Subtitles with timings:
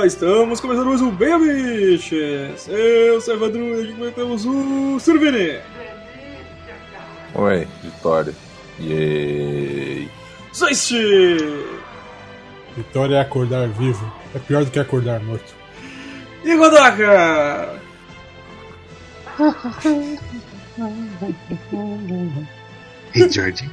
[0.00, 0.06] Galera!
[0.06, 2.66] Estamos começando mais um Bem Biches!
[2.68, 5.60] Eu sou o Evandro e aqui temos o Survini!
[7.34, 8.34] Oi, Vitória.
[8.80, 10.08] Yay!
[10.54, 10.94] Zoist!
[12.76, 14.10] Vitória é acordar vivo.
[14.34, 15.54] É pior do que acordar morto.
[16.44, 17.78] E Godaka!
[23.12, 23.68] Hey, George.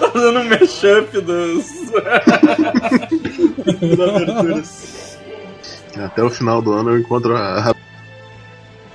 [0.00, 1.66] tá fazendo um mashup dos.
[6.04, 7.74] Até o final do ano eu encontro a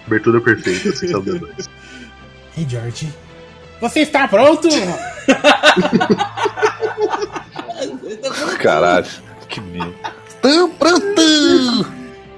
[0.05, 1.41] abertura perfeita, assim, sabe?
[2.55, 3.11] Hey, George.
[3.81, 4.69] Você está pronto?
[8.59, 9.07] Caralho,
[9.49, 9.95] que medo.
[10.39, 11.93] Tô pronto!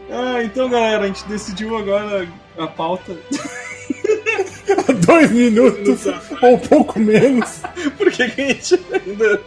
[0.09, 3.16] Ah, então galera, a gente decidiu agora a pauta.
[5.06, 6.06] Dois minutos,
[6.42, 7.62] ou um pouco menos.
[7.97, 9.42] Por que, que a gente ainda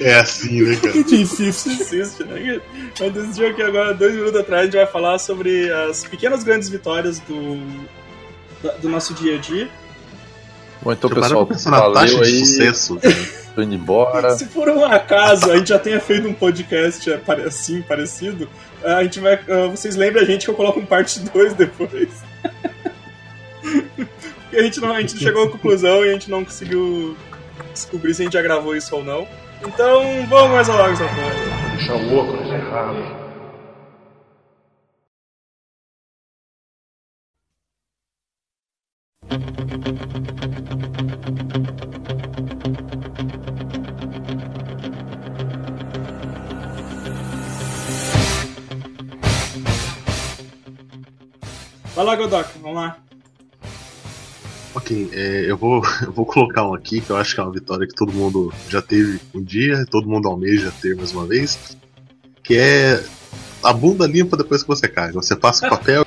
[0.00, 0.92] É assim, né, cara?
[0.92, 1.68] Que te insiste.
[1.70, 2.60] insiste, né?
[3.00, 6.44] A gente decidiu que agora, dois minutos atrás, a gente vai falar sobre as pequenas
[6.44, 7.56] grandes vitórias do,
[8.80, 9.68] do nosso dia a dia.
[10.82, 12.38] Bom, então, pessoal, pensar na taxa valeu de aí.
[12.44, 12.98] sucesso.
[13.54, 14.36] Tô indo embora.
[14.36, 18.48] Se por um acaso a gente já tenha feito um podcast é, assim, parecido,
[18.84, 19.34] a gente vai.
[19.34, 22.08] ah, Vocês lembram a gente que eu coloco um parte 2 depois.
[23.62, 27.16] Porque a gente, não, a gente chegou à conclusão e a gente não conseguiu
[27.78, 29.26] descobrir se a gente já gravou isso ou não.
[29.62, 31.76] Então, vamos mais logo essa porra.
[31.76, 33.28] Deixa o óculos errado.
[51.94, 53.07] Vai lá, Godok, vamos lá.
[54.78, 57.52] Ok, é, eu, vou, eu vou colocar um aqui que eu acho que é uma
[57.52, 61.76] vitória que todo mundo já teve um dia, todo mundo almeja ter mais uma vez.
[62.44, 63.02] Que é
[63.62, 65.10] a bunda limpa depois que você cai.
[65.10, 66.06] Você passa o papel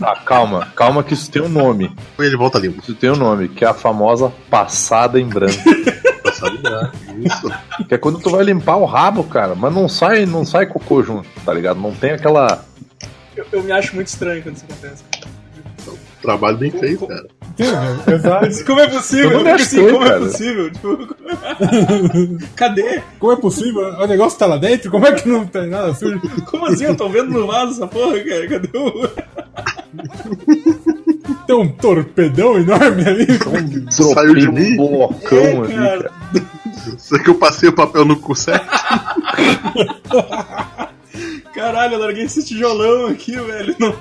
[0.00, 1.94] Ah, calma, calma que isso tem um nome.
[2.18, 2.80] e ele volta limpo.
[2.80, 5.62] Isso tem um nome, que é a famosa passada em branco.
[6.32, 6.60] Sabe?
[7.22, 7.86] Isso.
[7.86, 11.02] que é quando tu vai limpar o rabo, cara, mas não sai, não sai cocô
[11.02, 11.78] junto, tá ligado?
[11.78, 12.64] Não tem aquela.
[13.36, 15.04] Eu, eu me acho muito estranho quando isso acontece.
[16.22, 17.26] Trabalho bem feito, cara.
[18.06, 18.64] Exato.
[18.64, 19.46] Como é possível?
[19.54, 20.70] Assim, como é possível?
[20.70, 21.16] Tipo,
[22.56, 23.02] cadê?
[23.18, 23.82] Como é possível?
[23.82, 24.90] O negócio tá lá dentro?
[24.90, 26.20] Como é que não tem nada sujo?
[26.46, 26.84] Como assim?
[26.84, 28.48] Eu tô vendo no vaso essa porra, cara.
[28.48, 29.08] Cadê o.
[31.46, 33.26] Tem um torpedão enorme ali.
[33.90, 36.10] Saiu de um blocão É, ali, cara.
[36.96, 38.68] Só que eu passei o papel no cu certo.
[41.54, 43.74] Caralho, eu larguei esse tijolão aqui, velho.
[43.80, 43.94] Não.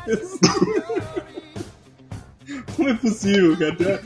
[2.80, 4.02] Como é possível, cara?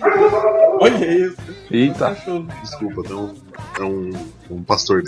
[0.81, 1.37] Olha isso.
[1.69, 2.17] Eita.
[2.61, 3.33] Desculpa, é um,
[3.79, 4.11] é um,
[4.49, 5.03] um pastor.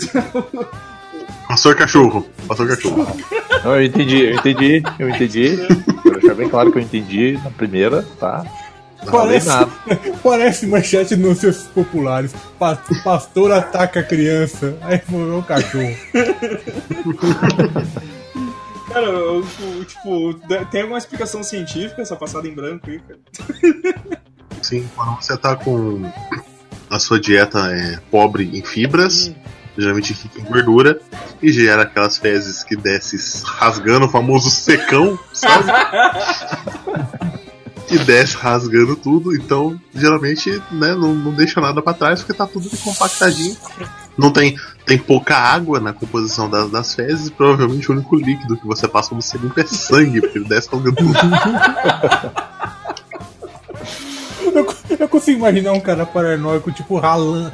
[1.48, 2.24] Pastor cachorro.
[2.46, 3.06] Pastor cachorro.
[3.64, 5.56] Não, eu entendi, eu entendi, eu entendi.
[6.02, 8.44] Quero deixar bem claro que eu entendi na primeira, tá?
[9.04, 9.70] Não falei Parece, nada.
[10.22, 12.32] parece manchete nos seus populares.
[12.58, 14.76] Pa- Pastor ataca a criança.
[14.82, 15.94] Aí morreu o cachorro.
[18.96, 20.40] Cara, eu, eu, tipo,
[20.70, 23.20] tem alguma explicação científica essa passada em branco aí, cara?
[24.62, 26.10] Sim, quando você tá com
[26.88, 29.34] a sua dieta é, pobre em fibras,
[29.76, 30.98] geralmente rica em gordura,
[31.42, 35.70] e gera aquelas fezes que desce rasgando o famoso secão, sabe?
[37.86, 42.46] que desce rasgando tudo, então geralmente né, não, não deixa nada pra trás porque tá
[42.46, 43.58] tudo compactadinho.
[44.16, 44.56] Não tem,
[44.86, 49.14] tem pouca água na composição das, das fezes, provavelmente o único líquido que você passa
[49.14, 51.12] no você limpa é sangue, porque ele desce rasgando tudo.
[54.54, 54.66] Eu,
[54.98, 57.52] eu consigo imaginar um cara paranoico, tipo, ralando,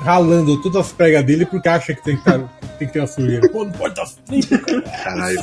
[0.00, 2.38] ralando todas as pregas dele porque acha que tem que, tá-
[2.78, 3.48] tem que ter uma sujeira.
[3.48, 5.02] Pô, não pode estar.
[5.04, 5.42] Caralho.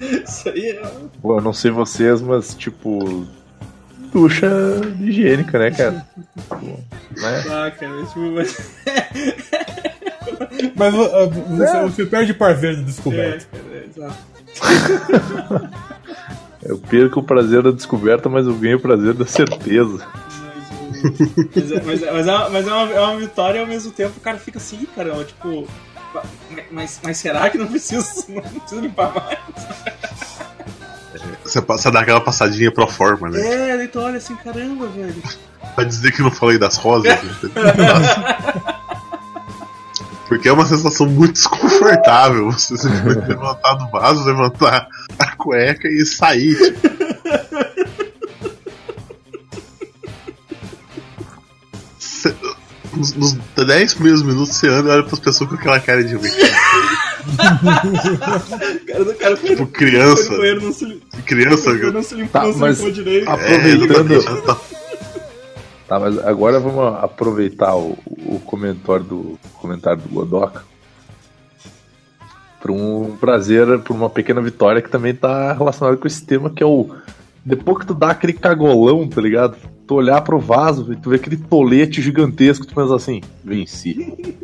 [0.00, 0.92] Isso aí é.
[1.22, 3.26] Bom, eu não sei vocês, mas tipo.
[4.12, 4.46] Ducha
[5.00, 6.06] higiênica, né, cara?
[6.62, 7.44] Né?
[7.48, 8.56] Ah, cara, tipo, mas.
[10.74, 13.46] Mas uh, você, você perde prazer da É, descoberta.
[13.50, 14.18] cara, é, exato.
[16.62, 20.06] Eu perco o prazer da descoberta, mas eu ganho o prazer da certeza.
[21.56, 23.66] Mas, mas, é- mas, é, mas, é, uma, mas é, uma, é vitória e ao
[23.66, 25.66] mesmo tempo o cara fica assim, cara, tipo.
[26.70, 29.38] Mas, mas será que não precisa, não precisa limpar mais?
[31.50, 33.40] Você passa dar aquela passadinha pro forma, né?
[33.40, 35.20] É, daí tu olha assim, caramba, velho.
[35.74, 37.12] Pra dizer que não falei das rosas.
[37.12, 37.18] né?
[40.28, 42.74] Porque é uma sensação muito desconfortável você
[43.26, 44.86] levantar do vaso, levantar
[45.18, 46.54] a cueca e sair.
[46.54, 46.88] Tipo.
[52.92, 56.16] Nos, nos 10 primeiros minutos você anda e olha pras pessoas com aquela cara de
[58.86, 60.30] cara, o cara foi, Tipo, foi criança.
[60.30, 61.62] no banheiro, não se, Criança.
[61.76, 63.28] foi, não se limpou, Tá, não se mas- limpou direito.
[63.28, 64.46] É, Aproveitando- exatamente.
[64.46, 64.60] Tá-
[65.88, 70.62] Tá, mas agora vamos aproveitar o, o comentário do comentário do Godoka
[72.62, 76.62] para um prazer, por uma pequena vitória que também tá relacionada com esse tema que
[76.62, 76.90] é o
[77.44, 79.56] depois que tu dá aquele cagolão, tá ligado?
[79.84, 84.36] Tu olhar pro vaso e tu vê aquele tolete gigantesco, tu pensa assim, venci.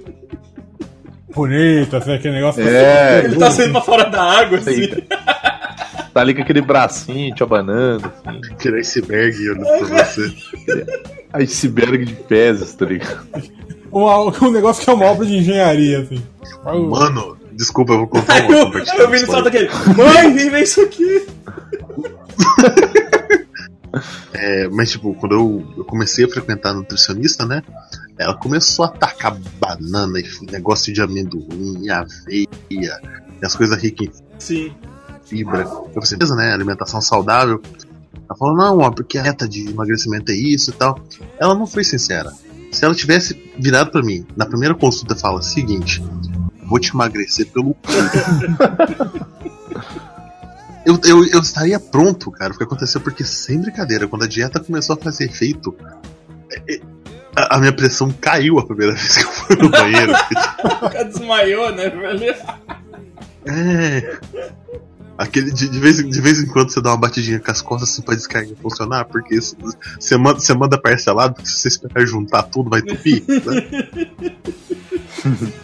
[1.37, 2.67] Bonito, assim, aquele negócio.
[2.67, 4.71] É, Ele tá saindo pra fora da água, assim.
[4.71, 5.03] Eita.
[6.15, 10.35] Tá ali com aquele bracinho te abanando, assim, Aquele iceberg olhando pra você.
[11.35, 13.27] iceberg de pezes, tá ligado?
[13.93, 16.23] Um, um negócio que é uma obra de engenharia, assim.
[16.65, 18.87] Mano, desculpa, eu vou contar uma eu, eu vi ele
[19.17, 19.27] história.
[19.27, 19.69] solta aquele.
[19.95, 21.27] Mãe, vem ver isso aqui.
[24.35, 27.63] É, mas, tipo, quando eu, eu comecei a frequentar nutricionista, né?
[28.19, 34.09] Ela começou a tacar banana e negócio de amendoim, e aveia, e as coisas ricas
[34.09, 34.73] em Sim.
[35.25, 35.69] fibra.
[35.95, 36.53] Eu beleza, né?
[36.53, 37.61] Alimentação saudável.
[38.29, 40.99] Ela falou, não, ó, porque a meta de emagrecimento é isso e tal.
[41.39, 42.33] Ela não foi sincera.
[42.73, 46.03] Se ela tivesse virado pra mim, na primeira consulta, fala seguinte:
[46.67, 47.81] vou te emagrecer pelo cu.
[50.85, 52.53] eu, eu, eu estaria pronto, cara.
[52.53, 53.01] O que aconteceu?
[53.01, 55.75] Porque, sem brincadeira, quando a dieta começou a fazer efeito,
[56.51, 56.81] é, é,
[57.37, 60.13] a, a minha pressão caiu a primeira vez que eu fui no banheiro.
[60.83, 62.35] O cara desmaiou, né, velho?
[63.47, 64.19] É.
[65.19, 67.63] Aquele, de, de, vez, em- de vez em quando você dá uma batidinha com as
[67.63, 72.05] costas assim pra descarga funcionar, porque você manda, você manda parcelado, porque se você esperar
[72.07, 73.23] juntar tudo vai entupir.
[73.27, 74.37] né?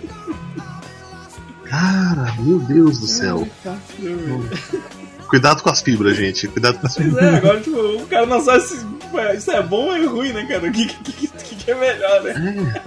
[1.68, 3.48] Cara, meu Deus do céu.
[5.32, 6.46] Cuidado com as fibras, gente.
[6.46, 7.14] Cuidado com as fibras.
[7.14, 8.76] Pois é, agora tipo, o cara não sabe se
[9.34, 10.68] isso é bom ou é ruim, né, cara?
[10.68, 12.82] O que, que, que, que é melhor, né?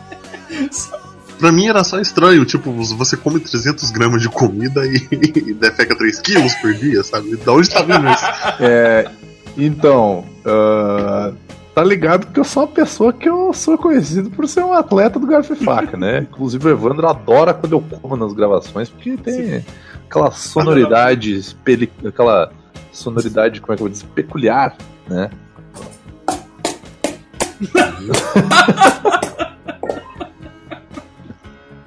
[1.40, 5.98] Pra mim era só estranho, tipo, você come 300 gramas de comida e, e defeca
[5.98, 7.36] 3 quilos por dia, sabe?
[7.36, 8.26] Da onde tá vindo isso?
[8.60, 9.10] É,
[9.58, 11.34] então, ah,
[11.74, 15.20] tá ligado que eu sou uma pessoa que eu sou conhecido por ser um atleta
[15.20, 16.20] do garfo e faca, né?
[16.20, 19.66] Inclusive o Evandro adora quando eu como nas gravações, porque tem
[20.10, 22.52] aquela sonoridade, peli- aquela
[22.92, 24.76] sonoridade, como é que eu vou dizer, peculiar,
[25.08, 25.30] né?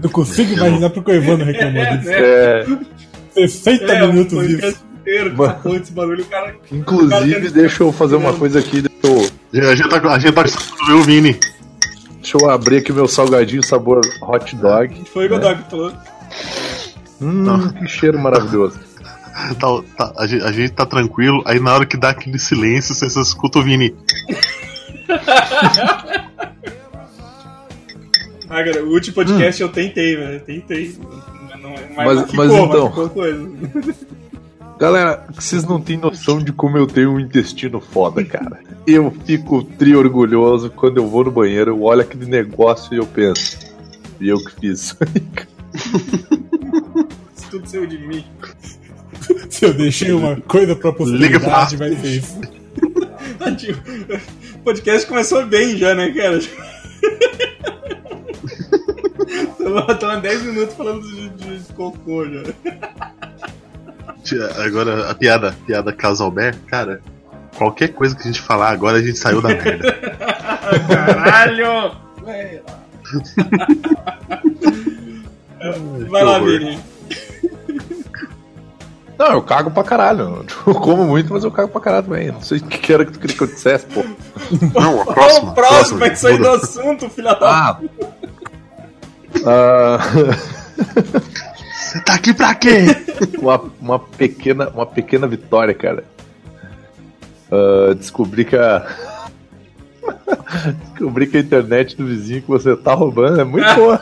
[0.01, 2.11] Não consigo imaginar porque o Evandro reclamou disso.
[2.11, 2.65] É,
[3.35, 5.45] 60 É, o minutos inteiro, Mano.
[5.53, 6.55] essa porra desse bagulho, o cara.
[6.71, 10.45] inclusive, deixa eu fazer uma coisa aqui, deixa eu, A gente tá, a gente tá
[10.45, 11.39] com viu, Vini?
[12.21, 15.03] deixa eu abrir aqui meu salgadinho sabor hot dog.
[15.13, 15.93] Foi o Godog que falou.
[17.21, 18.79] Hum, que cheiro maravilhoso.
[19.61, 22.93] Tá, tá, a, gente, a gente tá tranquilo, aí na hora que dá aquele silêncio,
[22.93, 23.95] você, escuta o Vini.
[28.51, 30.41] Ah, cara, o último podcast eu tentei, velho.
[30.41, 30.97] Tentei.
[31.63, 33.51] Não, mas, Mas- ficou, mas então- ficou coisa.
[34.81, 38.61] Galera, vocês não têm noção de como eu tenho um intestino foda, cara.
[38.87, 43.05] Eu fico tri orgulhoso quando eu vou no banheiro, eu olho aquele negócio e eu
[43.05, 43.59] penso.
[44.21, 45.49] E eu que fiz isso aí, cara.
[47.51, 48.25] Tudo saiu de mim.
[49.51, 52.41] Se eu deixei uma coisa pra posteridade, vai ser isso.
[53.57, 53.81] Tipo,
[54.55, 56.39] O podcast começou bem já, né, cara?
[59.29, 62.43] Estamos há 10 minutos falando de, de cocô já.
[64.63, 67.01] Agora, a piada, piada Casalber, cara,
[67.57, 69.93] qualquer coisa que a gente falar agora, a gente saiu da merda.
[70.89, 71.97] Caralho!
[76.09, 76.39] Vai lá.
[76.41, 76.79] Vini.
[79.19, 80.47] Não, eu cago pra caralho.
[80.67, 82.31] Eu como muito, mas eu cago pra caralho também.
[82.31, 84.05] Não sei o que era que tu queria que eu dissesse, pô.
[84.81, 85.51] Não, a Qual próxima.
[85.51, 87.51] o próximo vai sair do assunto, filha da.
[87.51, 87.81] Ah!
[89.45, 89.99] Ah,
[91.75, 92.85] Você tá aqui pra quê?
[93.39, 96.05] uma, uma, pequena, uma pequena vitória, cara.
[97.51, 98.87] Ah, descobri que a.
[100.91, 104.01] descobri que a internet do vizinho que você tá roubando é muito boa.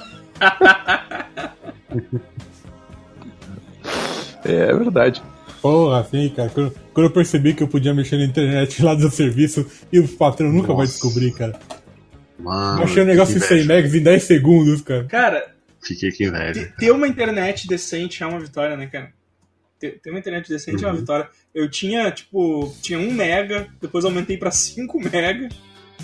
[4.47, 5.23] É verdade.
[5.63, 6.49] Porra, assim, cara.
[6.51, 10.07] Quando, quando eu percebi que eu podia mexer na internet lá do serviço e o
[10.09, 10.93] patrão nunca vai Nossa.
[10.93, 11.59] descobrir, cara.
[12.39, 13.75] Mano, Achei um negócio em que 100 inveja.
[13.75, 15.05] megas em 10 segundos, cara.
[15.05, 16.53] Cara, Fiquei com inveja.
[16.67, 19.11] te- ter uma internet decente é uma vitória, né, cara?
[19.81, 21.29] Ter, ter uma internet decente é uma vitória.
[21.55, 25.49] Eu tinha, tipo, tinha 1 mega, depois aumentei pra 5 mega,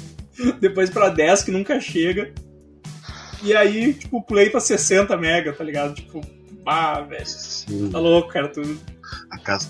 [0.61, 2.33] depois pra 10, que nunca chega.
[3.43, 5.95] E aí, tipo, pulei pra 60 mega, tá ligado?
[5.95, 6.21] Tipo,
[6.66, 7.26] ah, velho.
[7.26, 8.49] Sim, Tá louco, cara.
[8.49, 8.78] Tu...
[9.31, 9.69] a casa.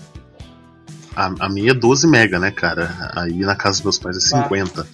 [1.15, 3.11] A, a minha é 12 mega, né, cara?
[3.15, 4.43] Aí na casa dos meus pais é Bah.
[4.43, 4.87] 50.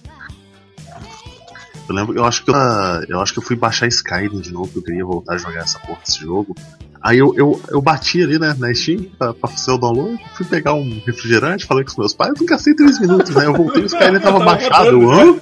[1.88, 4.52] Eu lembro, eu acho que eu, ah, eu acho que eu fui baixar Skyrim de
[4.52, 6.54] novo, porque eu queria voltar a jogar essa porra desse jogo.
[7.02, 10.44] Aí eu, eu, eu bati ali, né, na Steam pra, pra fazer o download, fui
[10.46, 13.46] pegar um refrigerante, falei com os meus pais, eu gastei 3 minutos, né?
[13.46, 15.40] Eu voltei, o Skyrim tava baixado, eu amo.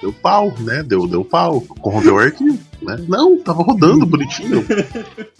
[0.00, 0.82] Deu pau, né?
[0.84, 1.60] Deu, deu pau.
[1.60, 2.58] Corrompeu o arquivo,
[2.96, 3.04] né?
[3.08, 4.64] Não, tava rodando bonitinho.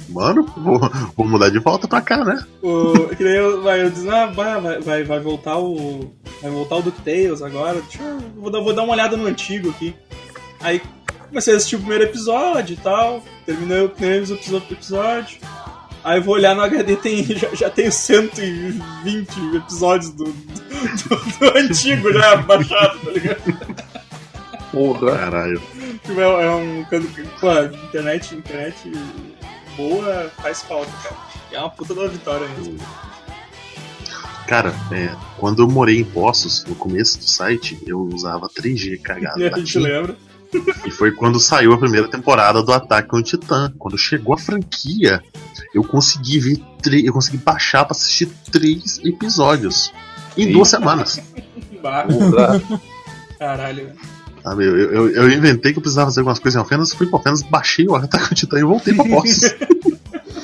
[0.09, 0.79] Mano, vou,
[1.17, 2.43] vou mudar de volta pra cá, né?
[2.63, 6.13] O, que daí eu, vai, eu disse, ah, vai, vai- vai, voltar o.
[6.43, 7.81] Vai voltar o DuckTales agora.
[7.81, 8.19] Deixa eu.
[8.37, 9.95] Vou dar, vou dar uma olhada no antigo aqui.
[10.61, 10.81] Aí
[11.29, 13.23] comecei a assistir o primeiro episódio e tal.
[13.45, 14.33] Terminei o primeiro
[14.71, 15.39] episódio.
[16.05, 21.39] Aí eu vou olhar no HD tem, já, já tenho 120 episódios do, do, do-
[21.51, 23.43] do antigo já baixado, tá ligado?
[24.71, 25.17] Porra.
[25.19, 25.61] Caralho.
[26.09, 26.85] Tipo, é, é um.
[26.85, 27.53] Quando, pô,
[27.87, 28.93] internet, internet
[29.77, 31.17] boa faz falta, cara.
[31.53, 32.79] É uma puta da vitória mesmo.
[34.47, 39.37] Cara, é, quando eu morei em Poços, no começo do site, eu usava 3G cagado.
[39.45, 40.17] E a gente lembra.
[40.87, 43.71] E foi quando saiu a primeira temporada do Ataque ao Titã.
[43.79, 45.23] Quando chegou a franquia,
[45.75, 46.59] eu consegui ver
[47.05, 49.93] eu consegui baixar pra assistir três episódios
[50.39, 51.21] em duas semanas.
[53.39, 53.93] Caralho.
[54.49, 54.65] Sabe?
[54.65, 57.43] Eu, eu, eu inventei que eu precisava fazer algumas coisas em Alfenas, fui pra Alfenas,
[57.43, 59.55] baixei o Ataque Titã e voltei pra Poços.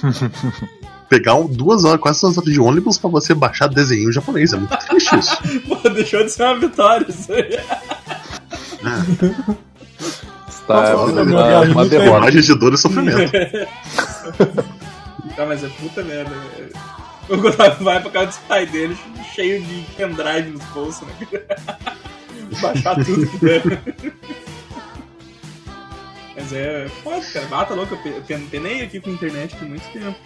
[1.09, 4.53] Pegar duas horas, quase duas horas de ônibus pra você baixar desenho japonês.
[4.53, 5.37] É muito triste isso.
[5.69, 7.59] Pô, deixou de ser uma vitória isso aí.
[10.49, 12.19] Está Nossa, uma, derrota.
[12.19, 13.33] Imagem de dor e sofrimento.
[15.35, 16.31] Tá, mas é puta merda.
[16.31, 16.71] velho.
[17.29, 18.97] O Gustavo vai pra casa dos pais dele,
[19.35, 21.15] cheio de pendrive nos bolsos, né?
[22.61, 23.23] Baixar tudo.
[23.43, 24.13] Né?
[26.37, 26.87] Mas é.
[27.03, 27.47] Pode, cara.
[27.49, 27.95] Mata louco.
[27.95, 30.19] Eu pe- eu pen- penei aqui com internet por muito tempo.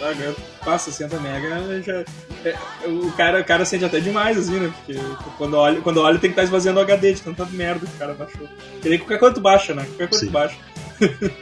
[0.00, 2.04] Agora passa 60 mega, já.
[2.44, 2.56] é,
[2.88, 4.72] o, cara, o cara sente até demais, assim, né?
[4.86, 4.98] Porque
[5.36, 7.98] quando olha, quando olha tem que estar esvaziando o HD de tanta merda que o
[7.98, 8.48] cara baixou.
[8.80, 9.84] Que nem qualquer coisa tu baixa, né?
[9.84, 10.30] Qualquer coisa Sim.
[10.30, 10.56] tu baixa.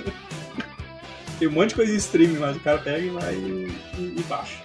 [1.39, 4.15] Tem um monte de coisa em streaming, mas o cara pega e vai e, e-
[4.19, 4.57] e baixa.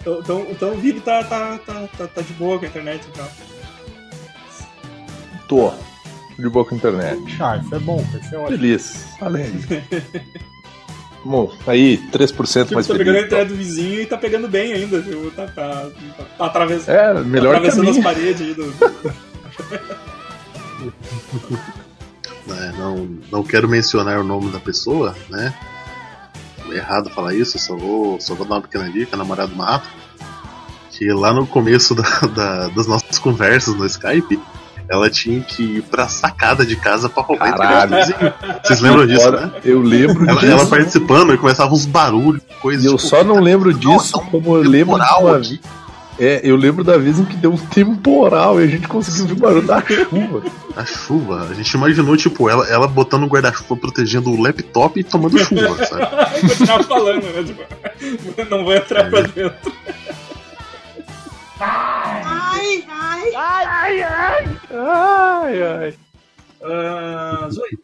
[0.00, 3.06] Então, então, então o Vig tá, tá, tá, tá, tá de boa com a internet,
[3.12, 3.28] então.
[5.48, 5.72] Tô.
[6.38, 7.36] De boa com a internet.
[7.40, 8.48] Ah, isso é bom, isso é ótimo.
[8.58, 9.06] Feliz.
[9.20, 9.82] Alegre.
[11.24, 14.72] Bom, aí, 3% Tipo, mais tá pegando a internet do vizinho e tá pegando bem
[14.72, 15.02] ainda.
[15.02, 18.66] Tipo, tá, tá, tá, tá atravessando, É, melhor que a atravessando as paredes aí do.
[22.46, 25.52] né, não, não quero mencionar o nome da pessoa, né?
[26.70, 29.88] É errado falar isso, só vou, só vou dar uma pequena dica, namorado mato.
[30.90, 32.02] Que lá no começo da-
[32.34, 34.38] da- das nossas conversas no Skype,
[34.90, 38.32] ela tinha que ir pra sacada de casa pra roubar vizinho.
[38.62, 39.52] Vocês lembram disso, Agora, né?
[39.64, 40.52] Eu lembro Ela, disso.
[40.52, 42.84] ela participando e começava uns barulhos, coisas.
[42.84, 45.60] E eu tipo, só não lembro disso Nossa, como eu lembro de temporal uma aqui.
[46.20, 49.32] É, eu lembro da vez em que deu um temporal e a gente conseguiu ver
[49.34, 50.42] o barulho da chuva.
[50.74, 55.04] A chuva, a gente imaginou, tipo, ela, ela botando o guarda-chuva protegendo o laptop e
[55.04, 56.40] tomando chuva, sabe?
[56.48, 57.44] Continuar falando, né?
[57.44, 59.72] Tipo, não vou entrar pra dentro.
[64.74, 65.94] Ai, ai.
[66.64, 67.78] Ah, Zoe.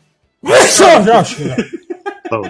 [0.68, 1.36] Só, Josh!
[2.26, 2.42] Então,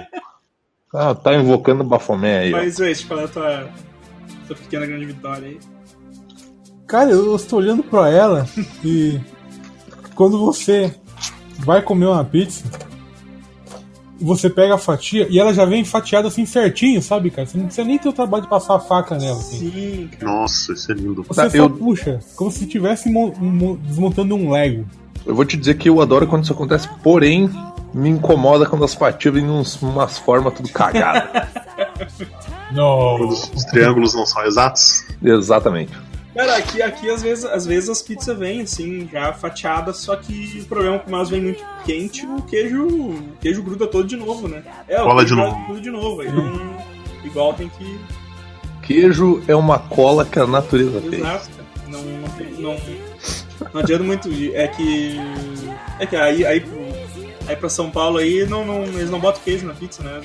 [0.95, 2.51] Ah, tá invocando Bafomé aí.
[2.51, 3.69] Mas, Zoe, qual é a tua,
[4.47, 5.59] tua pequena grande vitória aí?
[6.87, 8.47] Cara, eu estou olhando pra ela
[8.85, 9.19] e
[10.15, 10.95] quando você
[11.59, 12.65] vai comer uma pizza,
[14.21, 17.47] você pega a fatia e ela já vem fatiada assim certinho, sabe, cara?
[17.47, 19.37] Você não precisa nem ter o trabalho de passar a faca nela.
[19.39, 19.71] Assim.
[19.71, 21.23] Sim, nossa, isso é lindo.
[21.25, 24.85] Você Tá, só eu- puxa, como se estivesse mo- mo- desmontando um Lego.
[25.27, 27.51] Eu vou te dizer que eu adoro quando isso acontece, porém,
[27.93, 31.29] me incomoda quando as fatias vêm uns, umas formas tudo cagadas.
[32.69, 33.29] Quando Não.
[33.29, 35.05] os, os triângulos não são exatos.
[35.23, 35.93] Exatamente.
[36.35, 40.61] Cara, aqui, aqui às, vezes, às vezes as pizzas vêm assim, já fatiadas, só que
[40.61, 44.17] o problema é que elas vêm muito quente, o queijo, o queijo gruda todo de
[44.17, 44.63] novo, né?
[44.89, 45.67] É, o Cola queijo de novo.
[45.69, 46.21] Tudo de novo.
[46.23, 46.77] Aí não,
[47.25, 47.99] igual tem que.
[48.83, 51.15] Queijo é uma cola que a natureza fez.
[51.15, 51.49] Exato.
[51.89, 52.77] Não, não, tem- não,
[53.73, 54.29] não adianta muito.
[54.55, 55.17] É que.
[56.01, 56.65] É que aí, aí,
[57.47, 60.21] aí pra São Paulo aí não, não, eles não botam queijo na pizza, né?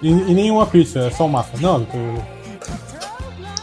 [0.00, 1.50] E, e nenhuma pizza, é só massa.
[1.60, 2.37] Não, eu-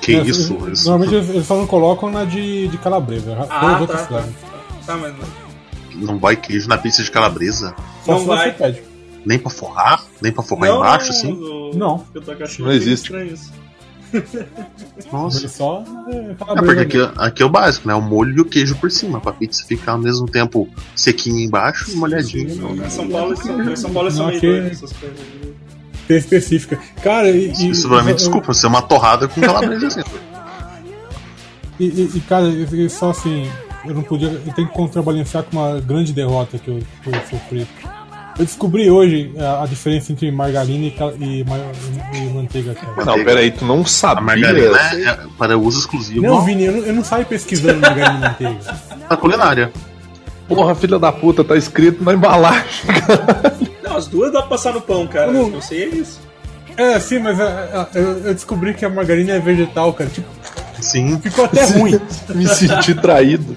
[0.06, 0.54] Que é, isso?
[0.62, 3.36] eles- isso Normalmente eles, eles só não colocam na de, de calabresa.
[3.50, 3.98] Ah, tá, tá.
[4.06, 4.34] cidades.
[4.86, 5.16] Tá, mas.
[5.96, 7.76] não vai queijo na pizza de calabresa?
[8.06, 8.52] Só Não vai.
[8.54, 8.84] pede.
[9.26, 10.04] Nem pra forrar?
[10.22, 11.32] Nem pra forrar embaixo, assim?
[11.76, 12.06] Não.
[12.14, 13.06] Eu tô achando Não meio existe.
[13.06, 13.52] estranho isso.
[15.12, 15.40] Nossa.
[15.40, 17.96] Ele só é, É porque aqui, aqui é o básico, né?
[17.96, 21.92] O molho e o queijo por cima, pra pizza ficar ao mesmo tempo sequinho embaixo
[21.92, 22.56] e molhadinho.
[22.56, 23.36] Não, em São Paulo,
[23.76, 25.18] São, Paulo são Não, aqui- essas coisas.
[26.10, 26.80] Específica.
[27.04, 27.52] Cara, e.
[27.52, 30.02] e- Isso vai me e- desculpa, ser uma torrada com calabresa assim.
[31.78, 32.46] E, e- e, cara,
[32.90, 33.52] são assim.
[33.86, 34.30] eu não podia.
[34.30, 37.68] Eu tenho que contrabalancear com uma grande derrota que eu, que eu sofri.
[38.40, 42.74] Eu descobri hoje a, a diferença entre margarina e, cal- e, e manteiga.
[42.76, 43.04] Cara.
[43.06, 44.24] Não, peraí, tu não A sabia.
[44.24, 48.22] margarina é para uso exclusivo Não, Vini, eu não, eu não saio pesquisando margarina e
[48.46, 48.78] manteiga.
[49.10, 49.72] na culinária.
[50.48, 52.64] Porra, filha da puta, tá escrito na embalagem.
[52.88, 55.32] Não, as duas dá pra passar no pão, cara.
[55.32, 55.50] Não.
[55.50, 56.20] Eu sei é isso.
[56.78, 57.44] É, sim, mas é,
[57.94, 60.10] é, eu, eu descobri que a margarina é vegetal, cara.
[60.10, 60.28] Tipo,
[60.82, 61.20] Sim.
[61.22, 62.00] ficou até ruim.
[62.36, 63.56] Me senti traído.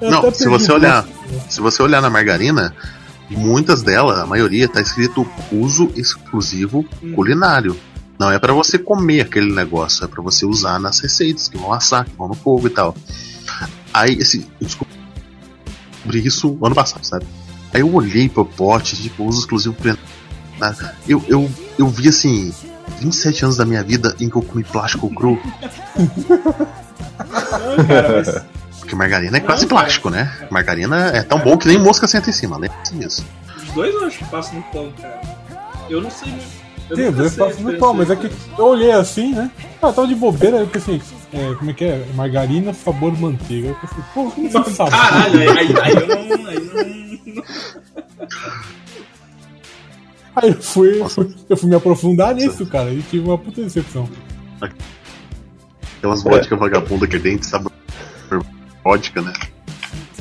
[0.00, 1.06] Eu Não, se você olhar,
[1.48, 2.74] se você olhar na margarina,
[3.30, 7.76] muitas delas, a maioria, tá escrito uso exclusivo culinário.
[8.18, 11.72] Não é pra você comer aquele negócio, é pra você usar nas receitas que vão
[11.72, 12.94] assar, que vão no fogo e tal.
[13.92, 17.26] Aí, esse, eu descobri isso ano passado, sabe?
[17.72, 19.74] Aí eu olhei pro pote, tipo, uso exclusivo.
[21.08, 22.52] Eu, eu, eu vi assim,
[23.00, 25.40] 27 anos da minha vida em que eu comi plástico cru,
[27.76, 28.44] Não, cara, mas
[28.80, 29.80] porque margarina é Não, quase cara.
[29.80, 30.30] plástico, né?
[30.50, 33.24] Margarina é tão bom que nem mosca senta em cima, lembre-se disso.
[33.56, 35.20] os dois eu acho que passam no pão, cara.
[35.88, 36.30] Eu não sei.
[36.30, 36.36] Eu
[36.94, 37.12] Sei a
[37.46, 39.50] passam no pão, mas é que eu olhei assim, né?
[39.80, 41.00] Ah, tava de bobeira, aí eu pensei,
[41.32, 42.06] é, como é que é?
[42.14, 43.68] Margarina, sabor manteiga.
[43.68, 44.90] Eu pensei, pô, como você sabe?
[44.90, 46.46] Caralho, aí, aí, aí eu não.
[46.48, 47.42] Aí eu não...
[50.34, 53.62] Aí eu fui, eu fui, eu fui me aprofundar nisso, cara, e tive uma puta
[53.62, 54.08] decepção.
[55.98, 57.68] Aquelas vodka vagabunda que tem, sabe?
[58.82, 59.32] Vodka, né?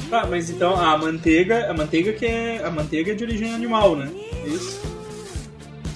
[0.10, 1.72] Tá, mas então a manteiga.
[1.72, 2.62] A manteiga que é.
[2.66, 4.12] A manteiga é de origem animal, né?
[4.46, 4.91] Isso.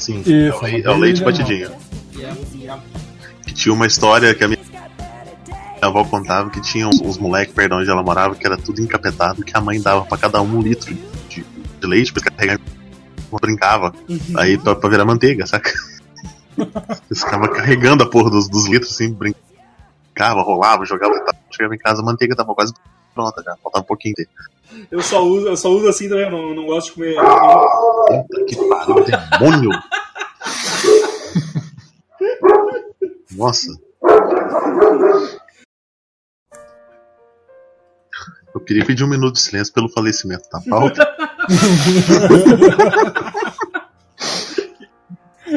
[0.06, 1.72] Sim, Isso, é, o le- é leite manteiga batidinho.
[2.70, 2.80] A, a-
[3.46, 4.60] Que tinha uma história que a minha
[5.82, 9.44] avó contava que tinha uns, uns moleques, perdão, onde ela morava, que era tudo encapetado,
[9.44, 10.94] que a mãe dava pra cada um um litro
[11.30, 11.44] de,
[11.80, 12.60] de leite pra carregar.
[13.42, 13.94] Brincava.
[14.38, 15.72] Aí pra, pra virar manteiga, saca?
[16.58, 21.36] Eles ficavam carregando a porra dos, dos litros assim, brincava, rolava, jogava e tal.
[21.52, 22.74] Chegava em casa, a manteiga tava quase
[23.14, 24.28] pronta já, faltava um pouquinho de.
[24.92, 27.16] Eu, só uso, eu só uso assim também, eu não, não gosto de comer.
[27.16, 29.06] Puta que pariu,
[29.40, 29.72] demônio!
[33.32, 33.72] Nossa.
[38.54, 41.06] Eu queria pedir um minuto de silêncio pelo falecimento da pauta.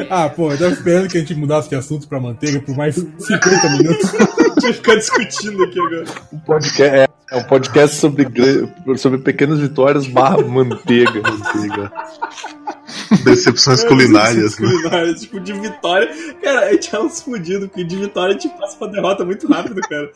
[0.09, 2.95] Ah, pô, eu tava esperando que a gente mudasse de assunto pra manteiga por mais
[2.95, 4.11] 50 minutos.
[4.57, 6.05] A gente ficar discutindo aqui agora.
[6.31, 8.25] Um podcast, é, é um podcast sobre,
[8.97, 11.21] sobre pequenas vitórias barra manteiga.
[11.21, 11.91] Manteiga.
[13.23, 14.67] Decepções culinárias, né?
[14.67, 16.09] Culinárias, tipo, de vitória.
[16.41, 19.47] Cara, a gente é uns fudidos, porque de vitória a gente passa pra derrota muito
[19.47, 20.11] rápido, cara.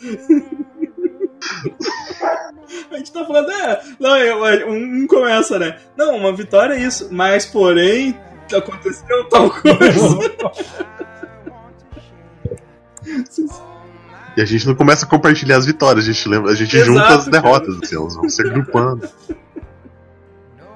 [2.92, 3.82] A gente tá falando, é.
[4.00, 5.78] Não, é, um, um começa, né?
[5.96, 8.18] Não, uma vitória é isso, mas porém.
[8.52, 10.20] Aconteceu tal coisa.
[14.36, 16.92] E a gente não começa a compartilhar as vitórias, a gente, lembra, a gente Exato,
[16.92, 19.08] junta as derrotas, assim, elas vão se agrupando.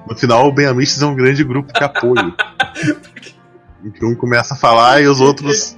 [0.08, 2.34] No final, o Ben Amistes é um grande grupo de apoio.
[3.84, 5.76] Em que um começa a falar e os outros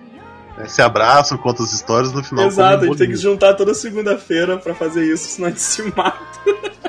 [0.57, 2.47] né, se abraçam, contam as histórias, no final.
[2.47, 5.63] Exato, a um gente tem que juntar toda segunda-feira pra fazer isso, senão a gente
[5.63, 6.19] se mata.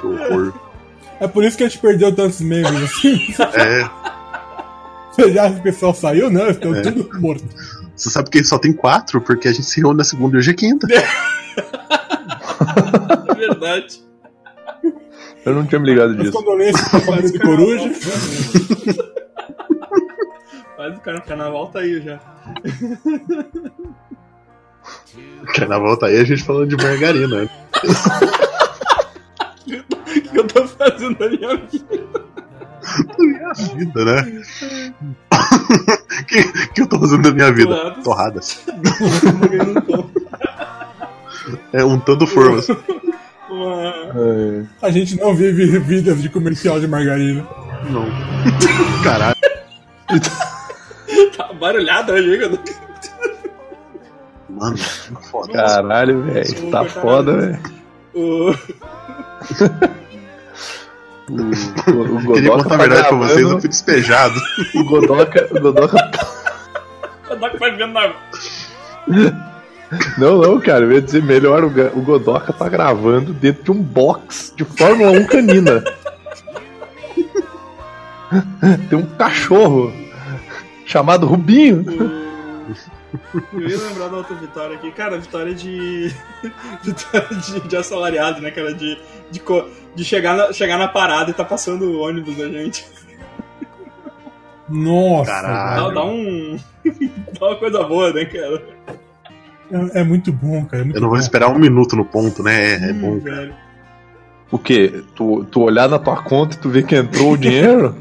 [0.00, 0.52] Que horror.
[1.20, 3.34] É por isso que a gente perdeu tantos membros assim.
[3.54, 3.88] É,
[5.32, 6.30] já o pessoal saiu?
[6.30, 6.82] Não, estão É.
[6.82, 7.44] tudo morto.
[7.94, 10.50] você sabe que só tem quatro, porque a gente se reúne na segunda e hoje
[10.50, 10.86] é quinta.
[10.92, 11.06] É
[13.34, 14.04] verdade.
[15.44, 16.32] Eu não tinha me ligado As disso.
[16.32, 17.90] condolências pra família do Coruja.
[20.76, 22.18] Faz o cara carnaval tá aí já.
[25.54, 27.42] Carnaval tá aí a gente falando de margarina.
[27.44, 27.48] né?
[29.66, 32.15] O que eu tô fazendo na minha vida?
[33.18, 34.42] Minha vida, né?
[35.32, 37.94] O que, que eu tô fazendo da minha vida?
[38.02, 38.64] Torradas.
[39.48, 40.10] Ganhando um.
[41.72, 42.68] É untando formas.
[43.48, 43.92] Uma...
[44.14, 44.64] É.
[44.82, 47.46] A gente não vive vidas de comercial de margarina.
[47.90, 48.04] Não.
[49.04, 49.36] Caralho.
[51.36, 52.60] Tá barulhado hoje, quando-
[54.48, 55.52] Mano, que foda.
[55.52, 56.70] Caralho, velho.
[56.70, 57.60] Tá foda, velho.
[61.28, 61.34] O...
[61.34, 64.40] O, o, Godoka contar a tá verdade pra vocês, eu gravando- fui despejado.
[64.74, 66.10] O Godoka, o Godoka
[67.30, 68.12] O Doc vai vendo na...
[70.18, 74.52] Não, não, cara, eu ia dizer melhor, o Godoka tá gravando dentro de um box
[74.56, 75.84] de Fórmula 1 canina.
[78.90, 79.92] Tem um cachorro
[80.84, 81.84] chamado Rubinho.
[83.52, 84.90] Eu ia lembrar da outra vitória aqui.
[84.92, 86.12] Cara, vitória de.
[86.82, 88.72] vitória de, de assalariado, né, cara?
[88.74, 88.98] De,
[89.30, 92.86] de, co- de chegar, na, chegar na parada e tá passando o ônibus da gente.
[94.68, 95.82] Nossa, Caralho.
[95.88, 96.58] Dá, dá um.
[97.40, 98.62] dá uma coisa boa, né, cara?
[99.94, 100.82] É, é muito bom, cara.
[100.82, 101.22] É muito Eu não vou bom.
[101.22, 102.72] esperar um minuto no ponto, né?
[102.74, 103.18] É, é Hum, bom.
[103.20, 103.54] velho.
[104.50, 105.02] O quê?
[105.14, 107.96] Tu, tu olhar na tua conta e tu ver que entrou o dinheiro?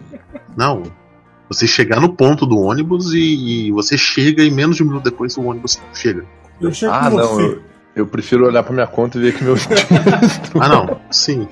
[0.56, 0.84] Não.
[1.50, 5.04] Você chegar no ponto do ônibus e, e você chega e menos de um minuto
[5.04, 6.26] depois o ônibus chega.
[6.60, 7.28] Eu chego ah, com não.
[7.28, 7.44] você.
[7.44, 7.62] Eu,
[7.96, 9.56] eu prefiro olhar pra minha conta e ver que meu
[10.60, 11.00] Ah, não.
[11.12, 11.48] Sim.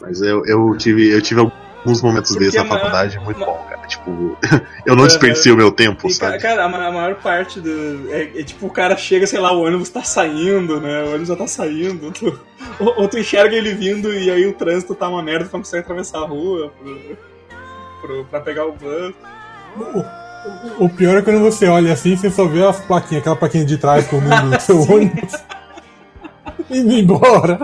[0.00, 3.86] Mas eu, eu tive eu tive alguns momentos Porque desses na faculdade muito bom, cara.
[3.88, 4.36] Tipo,
[4.86, 6.38] eu não desperdicei o meu tempo, E, sabe?
[6.38, 7.70] cara, a, ma- a maior parte do.
[8.12, 11.02] É, é tipo, o cara chega, sei lá, o ônibus tá saindo, né?
[11.04, 12.12] O ônibus já tá saindo.
[12.12, 12.38] tu-
[12.78, 15.60] ou, ou tu enxerga ele vindo e aí o trânsito tá uma merda, tu não
[15.60, 17.16] consegue atravessar a rua pro,
[18.00, 19.14] pro, pra pegar o bus.
[19.76, 23.36] O, o- o pior é quando você olha assim você só vê as plaquinhas, aquela
[23.36, 25.32] plaquinha de trás com o número do seu ônibus.
[26.70, 27.58] Indo embora.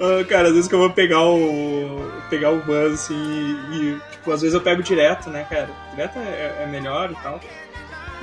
[0.00, 2.10] Ah, cara, às vezes que eu vou pegar o.
[2.28, 5.68] pegar o bus assim e, tipo, às vezes eu pego direto, né, cara?
[5.92, 7.40] Direto é, é melhor e tal.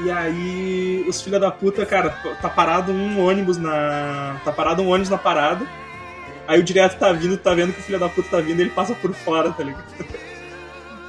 [0.02, 2.10] E aí os filha da puta, cara,
[2.41, 4.38] tá parado um ônibus na.
[4.45, 5.65] Tá parado um ônibus na parada.
[6.48, 8.63] Aí o direto tá vindo, tá vendo que o filho da puta tá vindo e
[8.63, 9.84] ele passa por fora, tá ligado?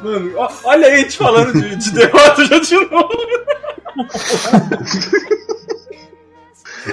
[0.03, 3.11] Mano, ó- olha aí a gente falando de, de derrota já de novo.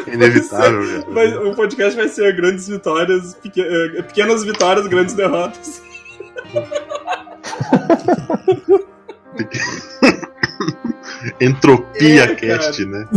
[0.07, 1.05] É inevitável.
[1.09, 5.81] Mas o podcast vai ser grandes vitórias, peque- eh, pequenas vitórias, grandes derrotas.
[11.41, 13.07] Entropia É, cast, né?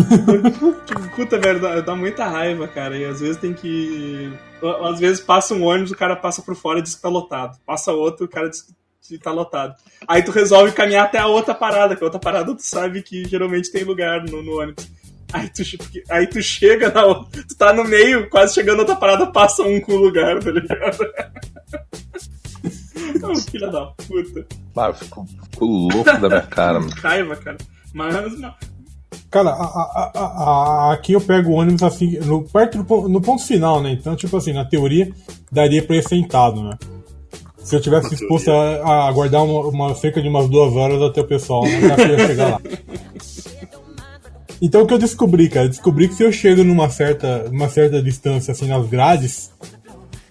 [1.15, 2.97] Puta, velho, dá, dá muita raiva, cara.
[2.97, 4.33] E às vezes tem que.
[4.85, 7.59] Às vezes passa um ônibus, o cara passa por fora e diz que tá lotado.
[7.67, 8.73] Passa outro, o cara diz que
[9.19, 9.75] tá lotado.
[10.07, 13.25] Aí tu resolve caminhar até a outra parada, que a outra parada tu sabe que
[13.29, 14.89] geralmente tem lugar no, no ônibus.
[15.33, 15.63] Aí tu,
[16.11, 19.63] aí tu chega na outra, tu tá no meio, quase chegando na outra parada, passa
[19.63, 20.99] um com o lugar, tá ligado?
[23.23, 24.47] Ô, filha da puta.
[24.77, 26.93] Ah, eu fico, fico louco da minha cara, mano.
[27.01, 27.57] Raiva, cara.
[27.95, 28.55] Mas, mas-
[29.31, 33.21] Cara, a- a- a- a- aqui eu pego o ônibus assim, no, perto do, no
[33.21, 33.93] ponto final, né?
[33.93, 35.13] Então, tipo assim, na teoria,
[35.53, 36.77] daria pra ir sentado, né?
[37.63, 41.01] Se eu tivesse Na disposto a, a aguardar uma, uma- cerca de umas duas horas
[41.03, 42.27] até o pessoal, né?
[42.27, 42.61] Chegar lá.
[44.63, 45.67] Então o que eu descobri, cara?
[45.67, 49.51] Eu descobri que se eu chego numa certa, uma certa distância, assim, nas grades,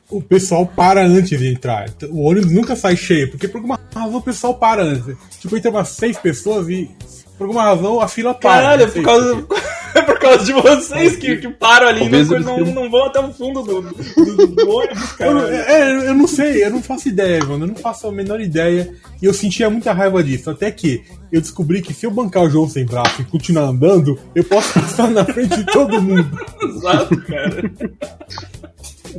[0.10, 1.86] o pessoal para antes de entrar.
[2.12, 5.16] O ônibus nunca sai cheio, porque por alguma razão o pessoal para antes.
[5.40, 6.90] Tipo, entra umas seis pessoas e
[7.38, 8.62] por alguma razão a fila para.
[8.62, 9.48] Caralho, é não sei por causa.
[9.96, 13.20] É por causa de vocês que, que param ali e não, não, não vão até
[13.20, 15.56] o fundo do, do, do ônibus, Eu, cara.
[15.56, 17.66] é, eu não sei, eu não faço ideia, mano.
[17.66, 18.94] Eu não faço a menor ideia.
[19.22, 20.50] E eu sentia muita raiva disso.
[20.50, 24.18] Até que eu descobri que se eu bancar o jogo sem braço e continuar andando,
[24.34, 26.30] eu posso passar na frente de todo mundo.
[26.64, 27.72] Exato, cara.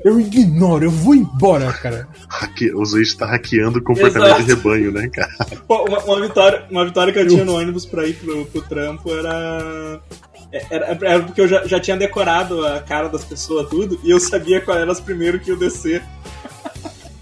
[0.05, 2.09] Eu ignoro, eu vou embora, cara.
[2.29, 2.73] Hacke...
[2.73, 4.45] O Zuiz tá hackeando o comportamento Exato.
[4.45, 5.33] de rebanho, né, cara?
[5.67, 8.63] Pô, uma, uma vitória, uma vitória que eu tinha no ônibus pra ir pro, pro
[8.63, 10.01] trampo era.
[10.53, 14.19] Era, era porque eu já, já tinha decorado a cara das pessoas, tudo, e eu
[14.19, 16.03] sabia qual era as primeiras que eu descer.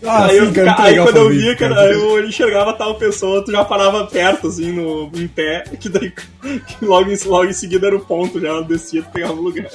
[0.03, 3.51] Ah, aí, eu, sim, muito aí quando eu via, cara, eu enxergava tal pessoa, tu
[3.51, 7.89] já parava perto, assim, no, em pé, que daí que logo, em, logo em seguida
[7.89, 9.69] era o ponto, já descia e pegava o lugar.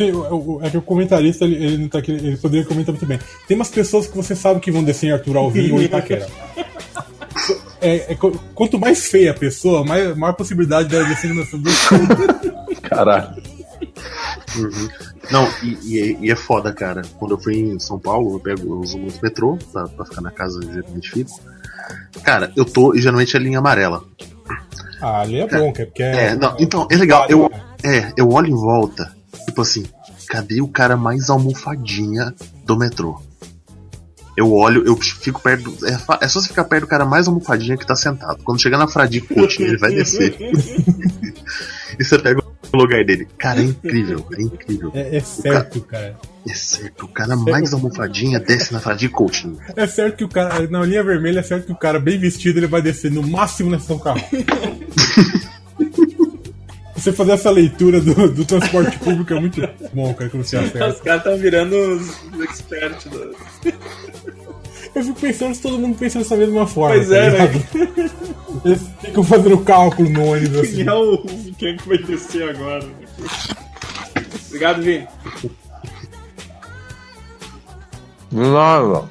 [0.00, 0.12] Sim,
[0.62, 3.18] é que o comentarista ele, ele tá aqui, ele poderia comentar muito bem.
[3.46, 6.26] Tem umas pessoas que você sabe que vão descer em Arthur Alvim ou Itaquera.
[7.80, 11.46] É, é qu- quanto mais feia a pessoa, mais, maior possibilidade dela descer no meu
[12.82, 13.42] Caralho.
[14.56, 14.88] Uhum.
[15.30, 17.02] Não, e, e é- e é foda, cara.
[17.18, 20.20] Quando eu fui em São Paulo, eu pego, eu uso muito metrô pra, pra ficar
[20.20, 21.30] na casa onde geralmente fico.
[22.22, 24.02] Cara, eu tô e geralmente é linha amarela.
[25.00, 27.26] Ah, ali é bom, que é porque É, não, então, é legal.
[27.28, 27.50] Eu,
[27.82, 29.10] é, eu olho em volta,
[29.46, 29.84] tipo assim,
[30.28, 32.34] cadê o cara mais almofadinha
[32.66, 33.22] do metrô?
[34.36, 35.70] Eu olho, eu fico perto.
[35.70, 38.42] do- É, é só você ficar perto do cara mais almofadinha que tá sentado.
[38.44, 40.34] Quando chegar na Fradique Coutinho, ele vai descer.
[41.98, 42.40] e você pega
[42.72, 43.26] o lugar dele.
[43.36, 44.90] Cara, é incrível, é incrível.
[44.94, 46.16] É, é certo, cara.
[46.48, 49.58] É certo, o cara mais almofadinha desce na Fradique Coutinho.
[49.76, 52.58] É certo que o cara, na linha vermelha, é certo que o cara bem vestido
[52.58, 54.20] ele vai descer no máximo na estação carro.
[56.94, 59.60] Você fazer essa leitura do, do transporte público é muito
[59.94, 60.88] bom, cara, quando você acerta.
[60.88, 63.34] Os caras estão virando os os experts do.
[64.94, 66.96] Eu fico pensando se todo mundo pensa dessa mesma forma.
[66.96, 67.46] Pois tá é, né?
[67.46, 68.10] ligado?
[68.64, 70.76] Eles ficam fazendo cálculo no ônibus assim.
[70.76, 71.18] Quem é o.
[71.58, 72.84] Quem é que vai descer agora?
[74.48, 75.06] Obrigado, Vini.
[78.32, 79.08] Não.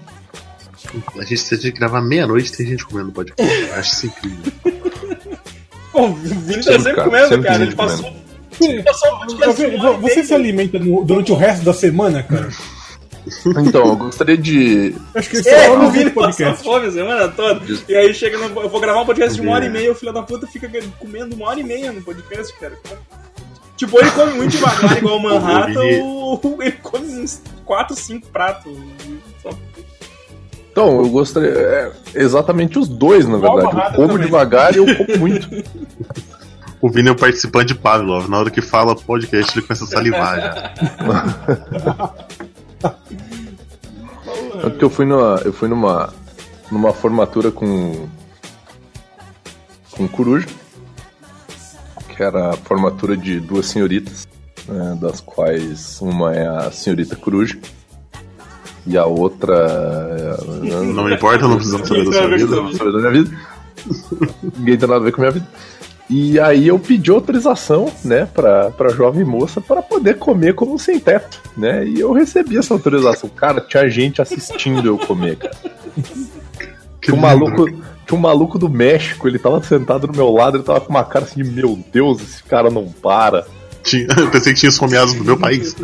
[1.19, 3.53] A gente tem que gravar meia-noite e tem gente comendo podcast.
[3.61, 4.53] Eu acho isso incrível.
[5.91, 7.55] Pô, o Vini tá Sempre, sempre cara, comendo, sempre cara.
[7.55, 8.13] Ele gente passou.
[8.61, 10.25] Ele passou o podcast Você, uma hora e você meia.
[10.25, 12.49] se alimenta no- durante o resto da semana, cara?
[13.65, 14.95] Então, eu gostaria de.
[15.15, 16.63] Acho que esse É, é o Vini podcast.
[16.63, 17.61] fome a semana toda.
[17.87, 18.61] E aí chega no.
[18.61, 20.69] Eu vou gravar um podcast de uma hora e meia, o filho da puta fica
[20.99, 22.77] comendo uma hora e meia no podcast, cara.
[23.77, 28.73] Tipo, ele come muito devagar, igual o Manhattan, ou ele come uns 4, 5 pratos.
[29.41, 29.49] Só-
[30.71, 31.49] Então, eu gostaria.
[31.49, 33.65] é, exatamente os dois, na verdade.
[33.67, 34.25] Eu como também.
[34.25, 35.47] devagar e eu como muito.
[36.81, 38.29] O Vini é o participante de Pavlov.
[38.29, 40.73] Na hora que fala podcast, ele começa a salivar já.
[44.61, 46.13] Tanto que eu fui numa, eu fui numa,
[46.71, 48.07] numa formatura com
[49.91, 50.47] com coruja,
[52.15, 54.25] que era a formatura de duas senhoritas,
[54.65, 57.59] né, das quais uma é a senhorita coruja
[58.87, 62.55] e a outra é, Não importa, não precisamos saber da sua vida.
[62.55, 63.37] não sabe da minha vida.
[64.57, 65.47] Ninguém tem nada a ver com a minha vida.
[66.09, 70.77] E aí eu pedi autorização, né, pra, pra jovem moça para poder comer como um
[70.77, 71.85] sem teto, né?
[71.85, 73.29] E eu recebi essa autorização.
[73.29, 75.55] Cara, tinha gente assistindo eu comer, cara.
[76.99, 80.57] Que Tinha um maluco, tinha um maluco do México, ele tava sentado do meu lado,
[80.57, 83.45] ele tava com uma cara assim de meu Deus, esse cara não para.
[83.83, 85.75] Tinha- Eu pensei que tinha esfomeados do meu país.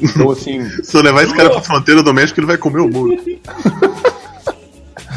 [0.00, 2.88] Então assim, Se eu levar esse cara pra fronteira do México, ele vai comer o
[2.88, 3.16] muro.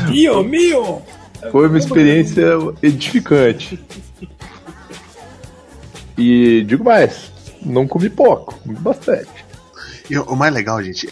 [0.09, 1.01] Mio, mio!
[1.51, 2.45] Foi uma experiência
[2.81, 3.83] edificante.
[6.17, 9.45] E digo mais, não comi pouco, comi bastante.
[10.09, 11.09] E o mais legal, gente,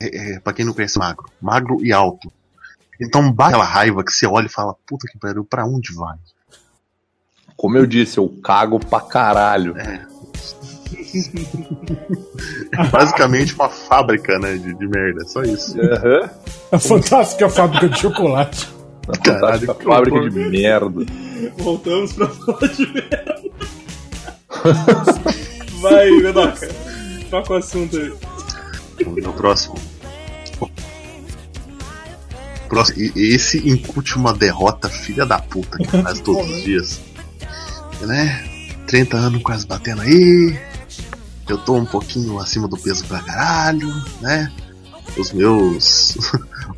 [0.00, 2.30] é, é, pra quem não conhece magro, magro e alto.
[3.00, 6.16] Então bate aquela raiva que você olha e fala, puta que pariu, pra onde vai?
[7.56, 9.74] Como eu disse, eu cago pra caralho.
[12.90, 15.80] Basicamente uma fábrica, né, de, de merda, só isso.
[15.80, 16.30] Aham.
[16.72, 18.79] A fantástica fábrica de chocolate.
[19.24, 20.30] Caralho, que fábrica horror.
[20.30, 21.06] de merda.
[21.58, 23.40] Voltamos pra falar de merda.
[25.80, 26.68] Vai, Medoca.
[27.30, 28.12] Toca o assunto aí.
[29.04, 29.74] Vamos ver o próximo.
[32.68, 33.10] Próximo.
[33.16, 37.00] E esse incute uma derrota filha da puta que faz todos os dias.
[38.02, 38.44] Né?
[38.86, 40.58] 30 anos quase batendo aí.
[41.48, 43.88] Eu tô um pouquinho acima do peso pra caralho,
[44.20, 44.52] né?
[45.16, 46.16] Os meus.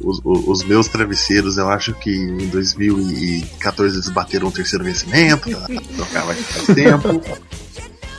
[0.03, 5.49] Os, os- meus travesseiros, eu acho que em 2014 eles bateram o terceiro vencimento.
[5.97, 7.23] Trocava faz tempo.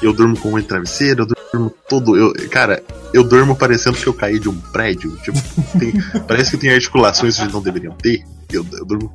[0.02, 2.16] Eu durmo com um travesseiro, eu durmo todo.
[2.18, 5.16] Eu, cara, eu durmo parecendo que eu caí de um prédio.
[5.24, 5.38] Tipo,
[5.80, 5.94] tem-
[6.28, 8.24] parece que tem articulações que não deveriam ter.
[8.52, 9.12] Eu, eu durmo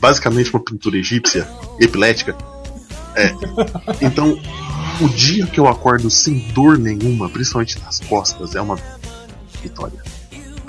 [0.00, 1.46] basicamente uma pintura egípcia,
[1.78, 2.34] epilética.
[3.14, 3.30] É.
[4.00, 4.40] Então,
[5.02, 8.78] o dia que eu acordo sem dor nenhuma, principalmente nas costas, é uma
[9.62, 10.02] vitória.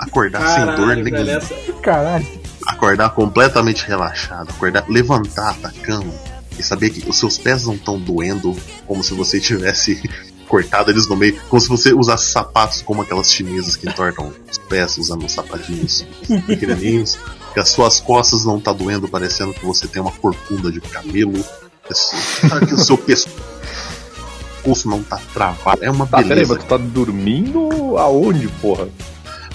[0.06, 1.30] Acordar sem dor Caralho, nenhuma.
[1.32, 1.54] essa...
[1.82, 2.26] Caralho.
[2.66, 6.12] Acordar completamente relaxado, acordar, levantar da cama
[6.58, 10.00] e saber que os seus pés não estão doendo como se você tivesse
[10.48, 14.58] cortado eles no meio, como se você usasse sapatos como aquelas chinesas que entortam os
[14.58, 16.06] pés usando sapatinhos
[16.46, 17.18] pequenininhos,
[17.52, 21.44] que as suas costas não tá doendo, parecendo que você tem uma corcunda de cabelo,
[21.90, 26.54] Sabe que o seu pescoço não tá travado, é uma Tá, peraí, beleza.
[26.54, 28.88] mas tu tá dormindo aonde, porra?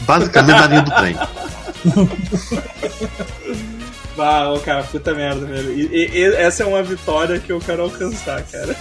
[0.01, 1.15] Basicamente na linha do trem.
[4.17, 5.71] Ah, ô, cara, puta merda, velho.
[5.71, 8.75] E, e- e essa é uma vitória que eu quero alcançar, cara.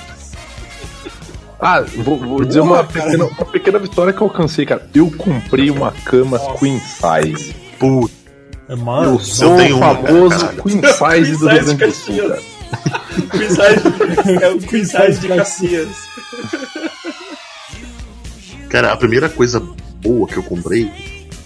[1.60, 4.88] Ah, vou, vou dizer uma pequena, uma pequena vitória que eu alcancei, cara.
[4.94, 7.54] Eu comprei uma cama Queen Size.
[7.78, 8.12] Puta,
[8.68, 9.04] É maior.
[9.14, 10.62] Eu sou tenho o famoso caralho.
[10.62, 12.42] Queen Size do Rio Grande do Sul, cara.
[13.30, 15.88] Queen size, é o Queen size de Caxias.
[18.68, 19.62] Cara, a primeira coisa
[20.08, 20.90] boa que eu comprei,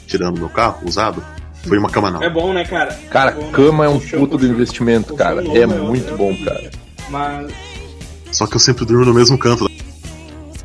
[0.06, 1.24] tirando meu carro usado,
[1.64, 2.22] foi uma cama não.
[2.22, 2.94] É bom, né, cara?
[3.10, 3.52] Cara, é bom, né?
[3.52, 5.42] cama é um puto do investimento, cara.
[5.42, 6.50] É outra muito bom, vida.
[6.52, 6.70] cara.
[7.10, 7.52] Mas
[8.30, 9.68] Só que eu sempre durmo no mesmo canto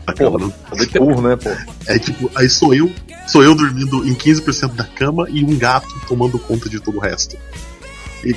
[0.06, 0.38] da cama.
[0.38, 0.54] Porra, né?
[0.70, 1.50] Fazer ter burro, né, pô?
[1.88, 2.92] É tipo, aí sou eu,
[3.28, 7.02] sou eu dormindo em 15% da cama e um gato tomando conta de todo o
[7.02, 7.36] resto.
[8.24, 8.36] E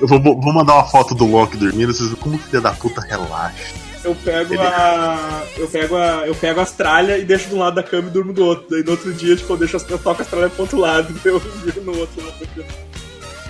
[0.00, 3.74] eu vou, vou mandar uma foto do Loki dormindo, vocês como filha da puta relaxa.
[4.04, 5.42] Eu pego a.
[5.56, 6.22] Eu pego a.
[6.26, 8.66] Eu pego as tralhas e deixo de um lado da cama e durmo do outro.
[8.70, 11.14] Daí no outro dia, tipo, eu deixo as, eu toco as tralhas pro outro lado,
[11.24, 12.66] eu viro no outro lado da cama.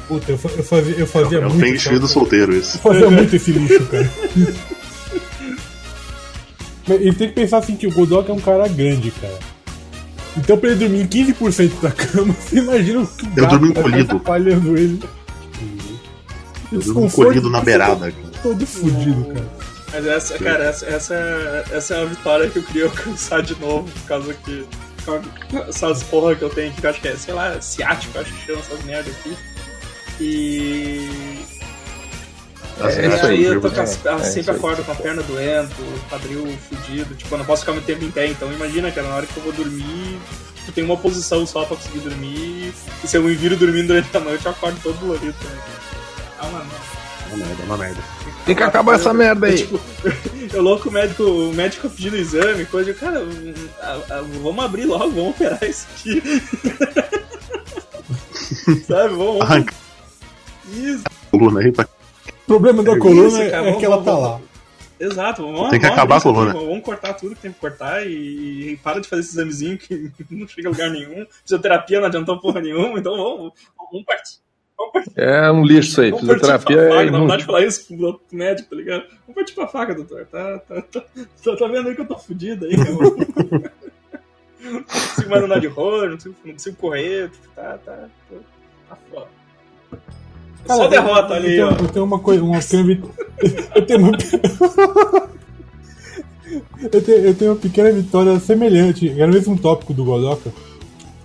[0.09, 1.79] Puta, eu, fa- eu fazia, eu fazia É um muito.
[1.81, 2.77] shui do solteiro isso.
[2.77, 4.11] Eu fazia muito esse lixo, cara.
[6.89, 9.39] Ele tem que pensar assim que o Godok é um cara grande, cara.
[10.37, 14.77] Então pra ele dormir em 15% da cama, você imagina o que Eu ficar encolhido.
[14.77, 15.01] ele.
[16.73, 18.11] Eu durmo Desconforto encolhido na beirada.
[18.13, 18.15] cara.
[18.43, 19.64] Todo fudido, cara.
[19.95, 23.89] Mas essa, cara, essa, essa, essa é uma vitória que eu queria alcançar de novo,
[23.91, 24.67] por causa que.
[25.69, 28.33] Essas porra que eu tenho aqui, que eu acho que é, sei lá, ciático, acho
[28.33, 29.37] que chama essas merda aqui.
[30.21, 31.45] E.
[32.81, 33.45] É, e isso aí.
[33.45, 34.57] eu tô com as- É, é sempre aí.
[34.57, 35.71] acordo com a perna doendo,
[36.09, 39.15] quadril fudido, tipo, eu não posso ficar muito tempo em pé, então imagina, cara, na
[39.17, 40.19] hora que eu vou dormir,
[40.67, 44.17] eu tenho uma posição só pra conseguir dormir, e se eu me viro dormindo durante
[44.17, 45.57] a noite, eu acordo todo dolorido também.
[45.59, 46.31] cara.
[46.41, 46.71] Ah, mano.
[47.31, 48.01] É uma merda, é uma merda.
[48.47, 49.57] Tem que acabar essa merda aí.
[49.59, 49.81] Tipo,
[50.53, 53.21] eu louco o médico, o médico pedindo exame, coisa de, cara,
[53.81, 56.23] a- a- vamos abrir logo, vamos operar isso aqui.
[58.87, 59.41] Sabe, vamos.
[59.41, 59.75] Arranca
[60.73, 63.87] Isso, a coluna aí pra O problema da Isso, coluna é- cara, é vamos- que
[63.87, 64.41] ela vamos- tá lá.
[65.01, 66.53] exato, vamos Tem que vamos acabar a isso coluna.
[66.53, 69.79] Vamos, vamos cortar tudo que tem que cortar e, e para de fazer esse examezinho
[69.79, 71.27] que não chega a lugar nenhum.
[71.43, 73.53] Fisioterapia não adiantou porra nenhuma, então vamos,
[73.91, 74.44] vamos partir.
[75.17, 76.11] É um lixo isso aí.
[76.11, 77.47] Vamos partir Fisioterapia pra é faca, dá vontade de inútil.
[77.47, 79.03] falar isso pro outro médico, tá ligado?
[79.27, 80.27] Vamos partir pra faca, doutor.
[80.27, 81.01] Tá, tá, tá,
[81.45, 83.17] tá, tá vendo aí que eu tô fudido aí, meu?
[84.65, 88.37] Não consigo mais andar de roda, não consigo, não consigo correr, tá, tá, tá,
[88.89, 89.27] tá foda.
[90.67, 91.71] Só eu- derrota eu ali, tenho- ó.
[91.73, 92.63] Eu tenho uma coisa, uma, eu
[93.75, 94.13] eu tenho uma,
[96.91, 100.51] eu tenho, eu tenho uma pequena vitória semelhante, era o mesmo tópico do Godoka,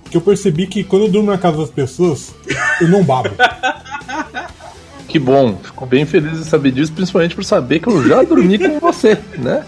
[0.10, 2.34] que eu percebi que quando eu durmo na casa das pessoas,
[2.82, 3.30] eu não babo.
[5.08, 5.58] Que bom.
[5.64, 9.18] Fico bem feliz de saber disso, principalmente por saber que eu já dormi com você,
[9.38, 9.66] né?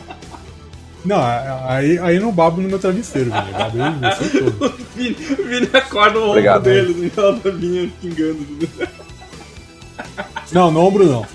[1.04, 1.20] Não,
[1.68, 3.52] aí, aí eu não babo no meu travesseiro, velho.
[3.52, 4.66] Babo em todo.
[4.66, 8.70] O Vini, o Vini acorda o ombro Obrigado, dele, no final da vinha pingando.
[10.52, 11.26] Não, no ombro não.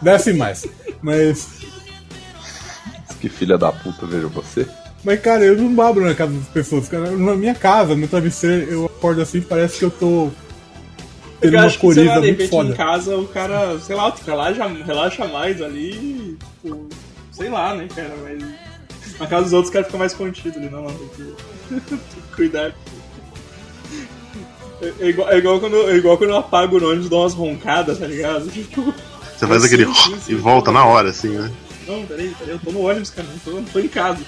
[0.00, 0.66] Desce mais.
[1.02, 1.60] Mas,
[3.20, 4.66] Que filha da puta, vejo você.
[5.04, 6.88] Mas, cara, eu não babo na casa das pessoas.
[6.88, 10.30] Cara, na minha casa, no travesseiro, eu acordo assim parece que eu tô
[11.40, 12.70] tendo Eu uma acho que, sei lá, coriza de muito repente foda.
[12.70, 16.88] em casa o cara, sei lá, relaxa, relaxa mais ali, tipo,
[17.30, 18.42] sei lá, né, cara, mas
[19.20, 21.98] na casa dos outros o cara fica mais contido ali, não, não, tem que, tem
[22.30, 22.74] que cuidar.
[24.82, 27.20] É, é igual, é, igual quando, é igual quando eu apago o ônibus e dou
[27.22, 28.48] umas roncadas, tá ligado?
[28.50, 28.92] Tipo,
[29.36, 30.32] Você faz Sim, aquele sim, sim.
[30.32, 31.50] e volta na hora, assim, né?
[31.86, 34.20] Não, peraí, peraí, eu tô no ônibus, cara, não tô, não tô em casa.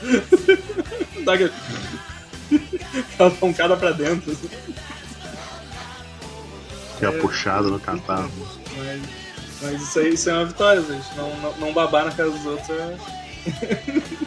[1.24, 1.52] Dá aquele-
[3.12, 4.48] aquela roncada pra dentro, assim.
[6.98, 8.30] Que é puxado no catarro.
[8.76, 9.00] Mas,
[9.62, 11.06] mas isso aí isso é uma vitória, gente.
[11.16, 12.96] Não, não, não babar na casa dos outros é.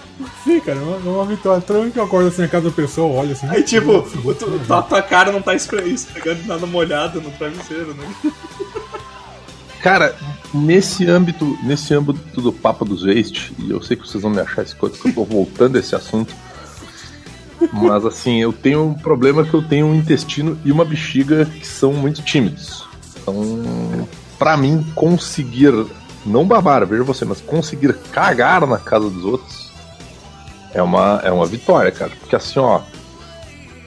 [0.43, 1.61] Sim, cara, é uma, é uma vitória.
[1.61, 3.47] Toda vez que eu acordo assim na casa da pessoa, eu olho assim.
[3.49, 7.93] Aí, tipo, o tu- tua, tua cara não tá esfre- esfregando nada molhado no travesseiro,
[7.93, 8.07] né?
[9.81, 10.15] Cara,
[10.53, 14.39] nesse âmbito, nesse âmbito do papo dos waste, e eu sei que vocês vão me
[14.39, 16.33] achar escoto que eu tô voltando a esse assunto.
[17.71, 21.65] Mas assim, eu tenho um problema que eu tenho um intestino e uma bexiga que
[21.65, 22.85] são muito tímidos.
[23.21, 24.07] Então,
[24.39, 25.85] pra mim conseguir
[26.25, 29.71] não babar, veja você, mas conseguir cagar na casa dos outros
[30.73, 32.11] é uma é uma vitória, cara.
[32.19, 32.81] Porque assim, ó,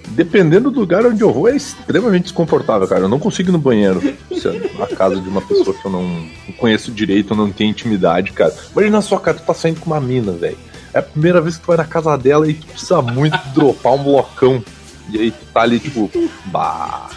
[0.09, 3.03] Dependendo do lugar onde eu vou, é extremamente desconfortável, cara.
[3.03, 5.91] Eu não consigo ir no banheiro se é a casa de uma pessoa que eu
[5.91, 8.55] não, conheço direito, eu não tenho intimidade, cara.
[8.73, 10.59] Imagina só, cara, tu tá saindo com uma mina, velho.
[10.93, 13.95] É a primeira vez que tu vai na casa dela e tu precisa muito dropar
[13.95, 14.63] um blocão.
[15.11, 16.11] E aí tu tá ali, tipo,
[16.47, 17.11] bah.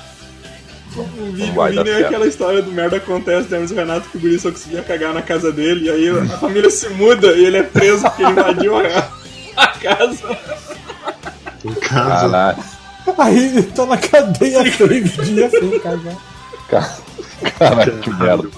[0.95, 2.07] O Vini, Não vai o dar Vini é certo.
[2.07, 5.21] aquela história do merda acontece, temos o Renato que o Guri só conseguia cagar na
[5.21, 8.75] casa dele, e aí a família se muda e ele é preso porque ele invadiu
[8.77, 8.81] a,
[9.55, 10.37] a casa.
[11.63, 12.29] Em casa.
[12.29, 12.76] Caralho.
[13.17, 16.17] Aí tá na cadeia três dias sem cagar.
[16.69, 16.97] Cara,
[17.57, 18.49] caralho, que merda.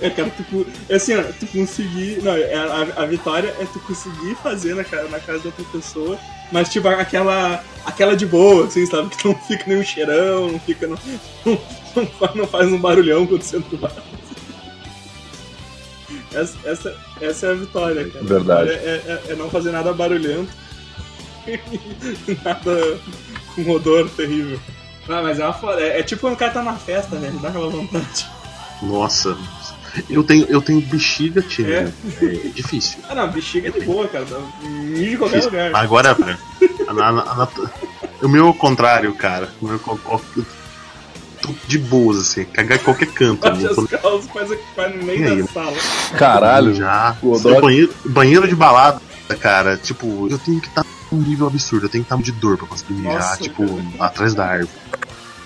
[0.00, 2.22] É, cara, tu, é assim, ó, tu conseguir.
[2.22, 6.18] Não, é, a, a vitória é tu conseguir fazer na, na casa de outra pessoa,
[6.52, 7.62] mas tipo aquela.
[7.84, 9.08] aquela de boa, assim, sabe?
[9.16, 10.86] Que não fica nenhum cheirão, não fica.
[10.86, 10.98] Não,
[11.44, 11.58] não,
[11.96, 13.92] não faz, não faz um barulhão quando você entra no bar.
[16.34, 18.24] Essa, essa, essa é a vitória, cara.
[18.24, 18.70] A Verdade.
[18.70, 20.52] vitória É, é- é não fazer nada barulhento.
[22.44, 22.98] nada
[23.54, 24.58] com odor terrível.
[25.08, 25.80] Ah, mas é uma foda.
[25.80, 27.38] É, é tipo quando o cara tá na festa, velho.
[27.38, 28.26] Dá aquela vontade.
[28.82, 29.36] Nossa.
[30.10, 31.66] Eu tenho, eu tenho bexiga, tio.
[31.72, 31.90] É.
[32.20, 32.26] É.
[32.54, 32.98] difícil.
[33.08, 34.26] Ah, não, bexiga é de boa, cara.
[34.62, 35.70] Mija em qualquer lugar.
[35.74, 36.38] Agora, velho,
[36.86, 39.48] a- a- a- a- o meu é o contrário, cara.
[39.60, 40.46] O meu, é o- o- eu
[41.40, 43.48] tô de boas, assim, cagar em qualquer canto.
[43.48, 45.42] Não tô calças, aqui faz no meio aí?
[45.42, 45.76] da sala.
[46.18, 46.74] Caralho.
[46.74, 47.16] já.
[47.60, 49.00] Banheiro, banheiro de balada,
[49.40, 51.86] cara, tipo, eu tenho que estar num nível absurdo.
[51.86, 53.82] Eu tenho que estar de dor pra conseguir mijar, Nossa, tipo, cara.
[54.06, 54.70] atrás da árvore.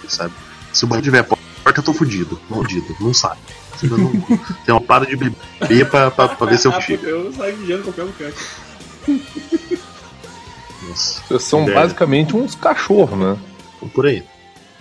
[0.08, 0.32] Sabe?
[0.72, 1.40] Se o banheiro tiver porta,
[1.80, 2.40] eu tô fudido.
[2.48, 3.36] Fudido, não sai.
[3.78, 4.10] Se eu não-
[4.66, 7.04] Tem uma para de beber pra, pra, pra ver se eu ah, fico.
[7.06, 8.32] eu saio mijando em qualquer lugar.
[10.88, 11.78] Nossa, Vocês são Ideia.
[11.80, 13.36] basicamente uns cachorros, né?
[13.94, 14.22] por aí.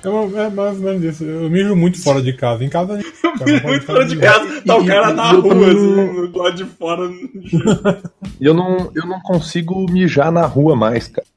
[0.04, 0.08] É,
[0.46, 1.24] é mais ou menos isso.
[1.26, 2.64] Eu mijo muito fora de casa.
[2.64, 2.94] Em casa.
[3.64, 6.66] Muito fora de casa, tá o cara na eu rua, assim, não- do lado de
[6.66, 7.10] fora.
[8.40, 11.28] Eu não, eu não consigo mijar na rua mais, cara.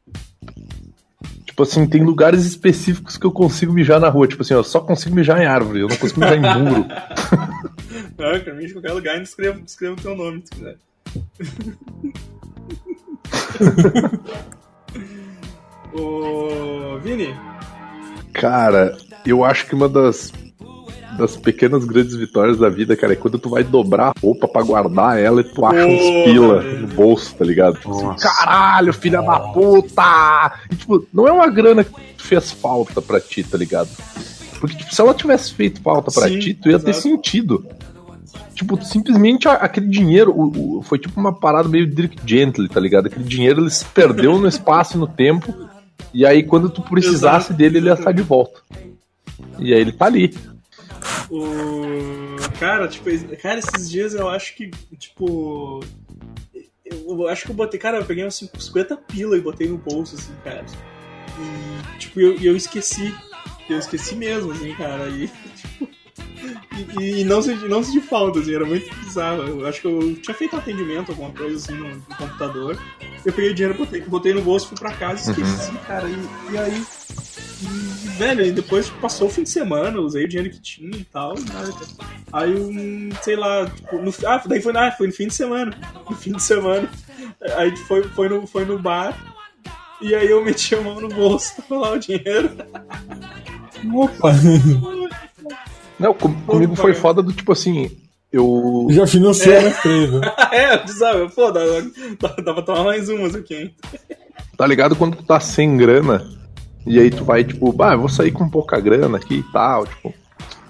[1.44, 4.28] Tipo assim, tem lugares específicos que eu consigo mijar na rua.
[4.28, 6.86] Tipo assim, eu só consigo mijar em árvore, eu não consigo mijar em muro.
[8.18, 10.76] Ah, cara, mija em qualquer lugar e escreva, escreva o teu nome, se quiser.
[15.92, 17.34] Ô, Vini,
[18.32, 20.32] Cara, eu acho que uma das,
[21.18, 24.62] das pequenas grandes vitórias da vida, cara, é quando tu vai dobrar a roupa pra
[24.62, 27.76] guardar ela e tu acha uns Porra, pila no bolso, tá ligado?
[27.76, 28.28] Tipo assim, Nossa.
[28.28, 30.52] caralho, filha da puta!
[30.70, 33.88] E, tipo, não é uma grana que fez falta pra ti, tá ligado?
[34.60, 37.02] Porque, tipo, se ela tivesse feito falta pra Sim, ti, tu ia ter exato.
[37.02, 37.66] sentido.
[38.54, 43.06] Tipo, simplesmente aquele dinheiro o- o- foi tipo uma parada meio Dirk Gently, tá ligado?
[43.06, 45.52] Aquele dinheiro ele se perdeu no espaço e no tempo.
[46.12, 48.60] E aí, quando tu precisasse Exato, dele, ele ia estar de volta.
[49.58, 50.34] E aí ele tá ali.
[51.30, 52.36] O...
[52.58, 53.08] Cara, tipo,
[53.38, 55.80] cara, esses dias eu acho que, tipo.
[56.84, 60.14] Eu acho que eu botei, cara, eu peguei uns 50 pila e botei no bolso,
[60.14, 60.64] assim, cara.
[61.38, 63.14] E, tipo, eu, eu esqueci.
[63.68, 65.08] Eu esqueci mesmo, assim, cara.
[65.08, 65.30] E.
[66.98, 69.42] E, e não, senti, não senti falta, assim, era muito bizarro.
[69.42, 72.78] Eu acho que eu tinha feito um atendimento, alguma coisa assim, no, no computador.
[73.24, 76.08] Eu peguei o dinheiro, botei, botei no bolso, fui pra casa e esqueci, cara.
[76.08, 76.84] E, e aí.
[77.62, 80.96] E, velho, e depois tipo, passou o fim de semana, usei o dinheiro que tinha
[80.96, 81.72] e tal, nada.
[82.32, 85.76] Aí um, sei lá, tipo, no, ah, daí foi, ah, foi no fim de semana.
[86.10, 86.90] No fim de semana.
[87.56, 89.16] Aí foi, foi, no, foi no bar.
[90.00, 92.50] E aí eu meti a mão no bolso, tava lá o dinheiro.
[93.94, 94.32] Opa!
[96.02, 97.90] Não, com- comigo foi foda do tipo assim.
[98.32, 98.86] Eu.
[98.90, 100.20] Já financiou a empresa.
[100.50, 101.60] é, eu dizia, pô, dá,
[102.20, 103.74] dá, dá pra tomar mais umas aqui, hein?
[104.56, 106.26] Tá ligado quando tu tá sem grana?
[106.86, 109.86] E aí tu vai, tipo, bah, eu vou sair com pouca grana aqui e tal,
[109.86, 110.12] tipo,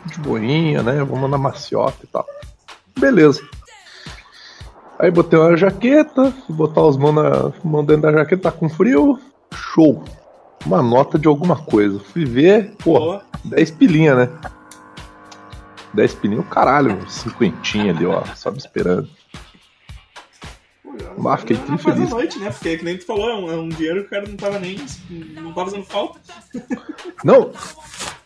[0.07, 1.03] de boinha, né?
[1.05, 2.27] Vou mandar maciota e tal.
[2.99, 3.41] Beleza.
[4.99, 9.19] Aí botei uma jaqueta, botar as mãos, na, mão dentro da jaqueta, tá com frio,
[9.53, 10.05] show.
[10.67, 11.99] Uma nota de alguma coisa.
[11.99, 14.29] Fui ver, pô, 10 pilinha, né?
[15.95, 19.09] 10 pilinha, o caralho, cinquentinha ali, ó, só me esperando.
[21.25, 22.13] Ah, fiquei muito mais feliz.
[22.13, 22.51] à noite, né?
[22.51, 24.59] Porque, que nem tu falou, é um, é um dinheiro que o cara não tava
[24.59, 24.79] nem.
[25.11, 26.21] não tava fazendo falta.
[27.25, 27.53] Não.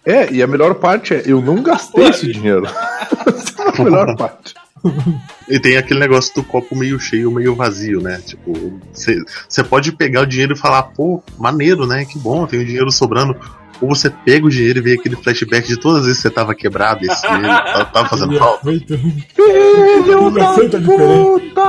[0.04, 2.66] É, e a melhor parte é, eu não gastei esse dinheiro.
[3.26, 4.54] Essa é a melhor parte.
[5.48, 8.20] E tem aquele negócio do copo meio cheio, meio vazio, né?
[8.24, 12.04] Tipo, você pode pegar o dinheiro e falar, pô, maneiro, né?
[12.04, 13.36] Que bom, tem o dinheiro sobrando.
[13.80, 16.34] Ou você pega o dinheiro e vê aquele flashback de todas as vezes que você
[16.34, 18.64] tava quebrado e dinheiro tava, tava fazendo falta.
[18.70, 18.80] Filho
[20.30, 20.78] diferente.
[20.84, 21.60] puta!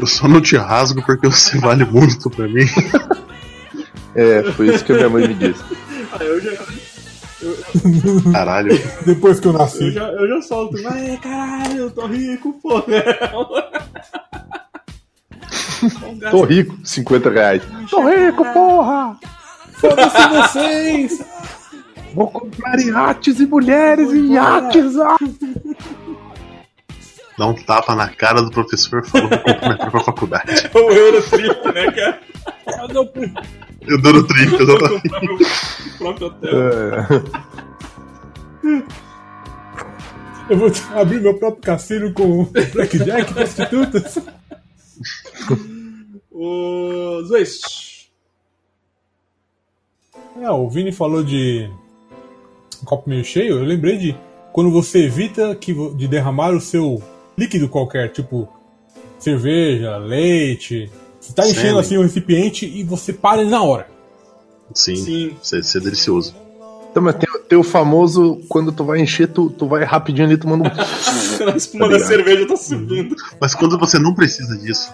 [0.00, 2.64] Eu só não te rasgo porque você vale muito pra mim.
[4.14, 5.62] É, foi isso que a minha mãe me disse.
[6.20, 6.52] Aí eu já,
[8.32, 8.70] Caralho.
[9.04, 9.90] Depois que eu eu nasci.
[9.90, 10.76] já, eu já solto.
[10.86, 12.82] Ai, caralho, eu tô rico, pô.
[16.02, 17.62] Gasta- Tô rico, 50 reais.
[17.90, 19.16] Tô rico, porra!
[19.82, 21.24] Foda-se vocês!
[22.14, 24.96] Vou comprar iates e mulheres em iates!
[24.96, 25.16] Ah!
[27.36, 30.70] Dá um tapa na cara do professor falando que complementar pra faculdade.
[30.74, 32.20] O Eurotrip, né, cara?
[33.80, 35.38] Eu dou no trip, eu dou Vou no comprar meu
[35.98, 36.50] próprio hotel.
[36.52, 37.06] É.
[40.48, 44.18] Eu vou abrir meu próprio cassino com blackjack, prostitutas.
[46.30, 47.60] Os dois.
[50.40, 51.68] É, o Vini falou de
[52.82, 53.58] um copo meio cheio.
[53.58, 54.16] Eu lembrei de
[54.52, 57.02] quando você evita que, de derramar o seu
[57.36, 58.48] líquido qualquer, tipo
[59.18, 60.90] cerveja, leite.
[61.20, 61.80] Você tá enchendo Sêmen.
[61.80, 63.86] assim o recipiente e você para na hora.
[64.74, 65.36] Sim, Sim.
[65.40, 66.34] Isso, é- isso é delicioso.
[66.90, 70.36] Então, mas tem, tem o famoso, quando tu vai encher, tu, tu vai rapidinho ali
[70.36, 70.66] tomando um.
[71.50, 73.16] A espuma Tá da cerveja tá subindo.
[73.40, 74.92] Mas quando você não precisa disso.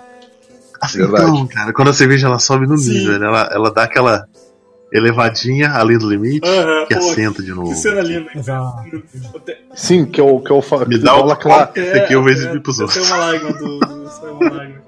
[0.80, 1.24] Assim, Verdade.
[1.24, 2.93] então, cara, quando a cerveja ela sobe no Sim.
[2.93, 4.28] nível, ela, ela dá aquela
[4.93, 7.70] elevadinha além do limite Aham, que pô, assenta de novo.
[7.70, 8.30] Que cena linda.
[9.74, 11.36] Sim, que é o que é o fa- Me que dá aquela.
[11.36, 11.78] copo.
[11.78, 13.07] Esse aqui eu vou exibir pros até outros.
[13.07, 13.78] Saiu uma lágrima do.
[13.80, 14.78] do- uma lágrima.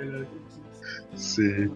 [1.17, 1.71] Sim.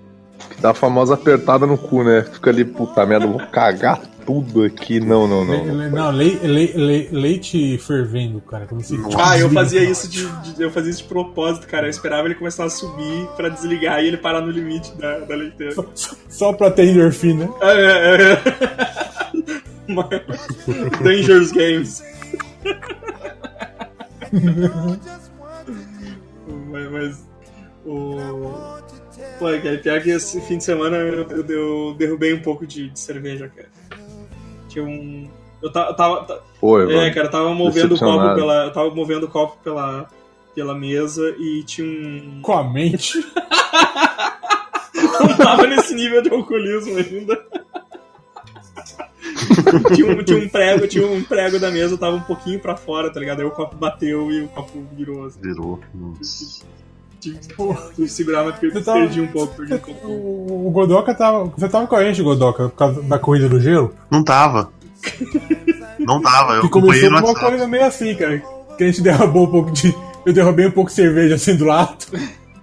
[0.51, 2.23] que dá a famosa apertada no cu, né?
[2.31, 5.01] Fica ali, puta merda, eu vou cagar tudo aqui.
[5.01, 5.75] Não, não, Le- não.
[5.77, 8.67] le- Não, lei- lei- lei- leite fervendo, cara.
[8.67, 11.87] Como se Ah, eu fazia isso de, de- Eu fazia isso de propósito, cara.
[11.87, 15.35] Eu esperava ele começar a subir pra desligar e ele parar no limite da, da
[15.35, 15.75] leiteira.
[16.29, 17.49] Só pra ter endorfina.
[17.61, 18.43] É, é, é.
[21.03, 22.03] Dangerous Games.
[26.71, 27.25] mas, mas
[27.85, 28.17] o.
[29.39, 32.89] Pô, cara, pior que esse fim de semana eu, eu- eu derrubei um pouco de,
[32.91, 33.69] de cerveja, cara.
[34.75, 35.29] Tinha um.
[35.63, 36.25] Eu ta- eu tava.
[36.25, 38.65] ta- Oi, é, cara, eu tava movendo o copo pela.
[38.65, 40.09] Eu tava movendo o copo pela,
[40.55, 42.41] pela mesa e tinha um.
[42.43, 43.19] Com a mente.
[45.21, 47.41] Não tava nesse nível de alcoolismo ainda.
[49.95, 53.13] tinha, um, tinha um prego, tinha um prego da mesa, tava um pouquinho pra fora,
[53.13, 53.41] tá ligado?
[53.41, 55.27] Aí o copo bateu e o copo virou.
[55.27, 55.41] Assim.
[55.41, 55.81] Virou.
[55.95, 56.65] Nossa.
[57.33, 57.39] Tive
[57.97, 59.55] que segurar, mas perdi, tava- perdi um pouco.
[59.55, 60.07] Perdi um pouco.
[60.07, 61.45] O, o Godoka tava.
[61.57, 63.95] Você tava com a gente, Godoka, por causa da corrida do gelo?
[64.11, 64.71] Não tava.
[65.99, 68.43] Não tava, eu Que começou com uma coisa meio assim, cara.
[68.77, 69.95] Que a gente derrubou um pouco de.
[70.27, 71.97] Eu derrubei um pouco de cerveja assim do lado.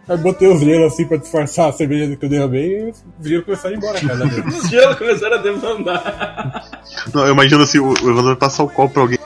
[0.10, 3.46] Aí botei os gelos assim pra disfarçar a cerveja que eu derrubei e os gelos
[3.46, 4.26] começaram a ir embora, cara.
[4.50, 6.82] Os gelos começaram a demandar.
[7.14, 9.20] Não, eu imagino assim, o, Evandro vai passar o copo pra alguém.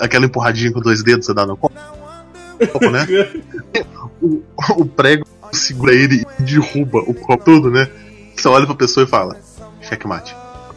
[0.00, 1.74] Aquela empurradinha com dois dedos você dá no copo,
[2.90, 3.06] né?
[4.20, 4.42] O,
[4.78, 7.88] o prego segura ele e derruba o copo todo, né?
[8.34, 9.36] Você olha pra pessoa e fala:
[9.82, 10.34] checkmate.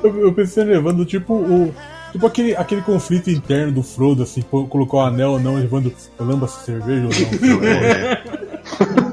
[0.03, 1.75] Eu, eu pensei levando tipo o.
[2.13, 6.47] Tipo aquele, aquele conflito interno do Frodo, assim, colocou o anel ou não, levando lembro
[6.47, 7.65] essa cerveja ou não.
[7.65, 8.23] É.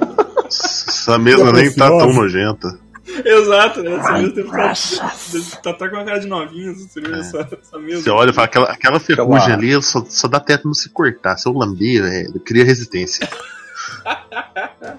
[0.47, 2.80] Essa mesa nem tá tão nojenta.
[3.24, 3.91] Exato, né?
[3.91, 8.03] Mesa deve estar tá, tá com uma cara de novinha, essa, cerveja, essa, essa mesa.
[8.03, 11.38] Você olha e fala: aquela, aquela ferrugem ali só, só dá teto não se cortar.
[11.38, 13.30] Se eu lamber, velho, cria resistência.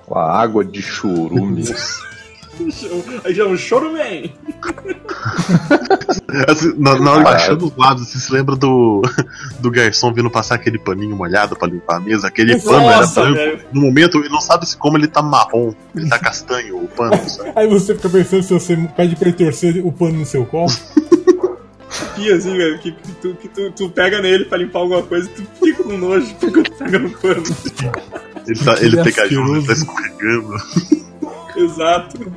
[0.07, 1.65] Com a água de churume.
[3.25, 3.99] Aí já é um choro man.
[6.49, 9.03] Assim, na, na hora Ah, baixando os lados, você se lembra do,
[9.61, 12.29] do garçom vindo passar aquele paninho molhado pra limpar a mesa?
[12.29, 13.35] Aquele Nossa, pano era velho.
[13.57, 13.65] branco.
[13.73, 17.17] No momento, ele não sabe se como ele tá marrom, ele tá castanho, o pano,
[17.29, 17.53] sabe?
[17.55, 20.73] Aí você fica pensando se você pede pra ele torcer o pano no seu colo.
[22.15, 25.29] Pia, assim, velho, que, que, tu, que tu, tu pega nele pra limpar alguma coisa
[25.29, 27.43] e tu fica com nojo quando tu pega no pano.
[28.47, 30.55] Ele tá, ele Que pegajoso, ele tá escorregando.
[31.57, 32.33] Exato.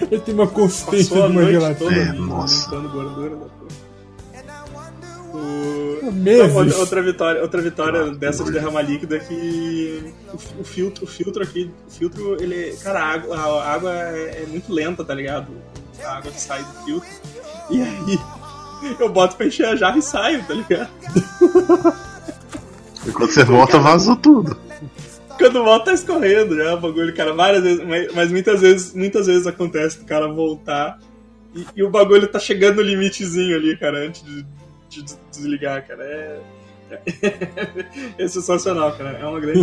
[0.10, 1.90] Ele tem uma consistência Passou de uma gelatina.
[1.90, 2.70] toda É, nossa.
[2.76, 3.84] gordura da porra.
[5.34, 6.12] O...
[6.12, 6.54] Meses.
[6.54, 11.06] Outra, outra vitória, outra vitória dessa de derramar líquido é que o, o filtro, o
[11.06, 15.14] filtro aqui, o filtro, ele, cara, a água, a água é, é muito lenta, tá
[15.14, 15.48] ligado?
[16.04, 17.08] A água que sai do filtro.
[17.70, 18.18] E aí
[19.00, 20.90] eu boto pra encher a jarra e saio, tá ligado?
[23.06, 24.56] E quando você volta, vazou tudo.
[25.38, 29.26] Quando volta tá escorrendo já o bagulho, cara, várias vezes, mas, mas muitas vezes, muitas
[29.26, 30.98] vezes acontece do cara voltar
[31.54, 34.44] e, e o bagulho tá chegando no limitezinho ali, cara, antes de,
[34.88, 36.04] de des- desligar, cara.
[36.04, 36.40] É,
[38.18, 39.18] é, sensacional, cara.
[39.18, 39.60] É uma grande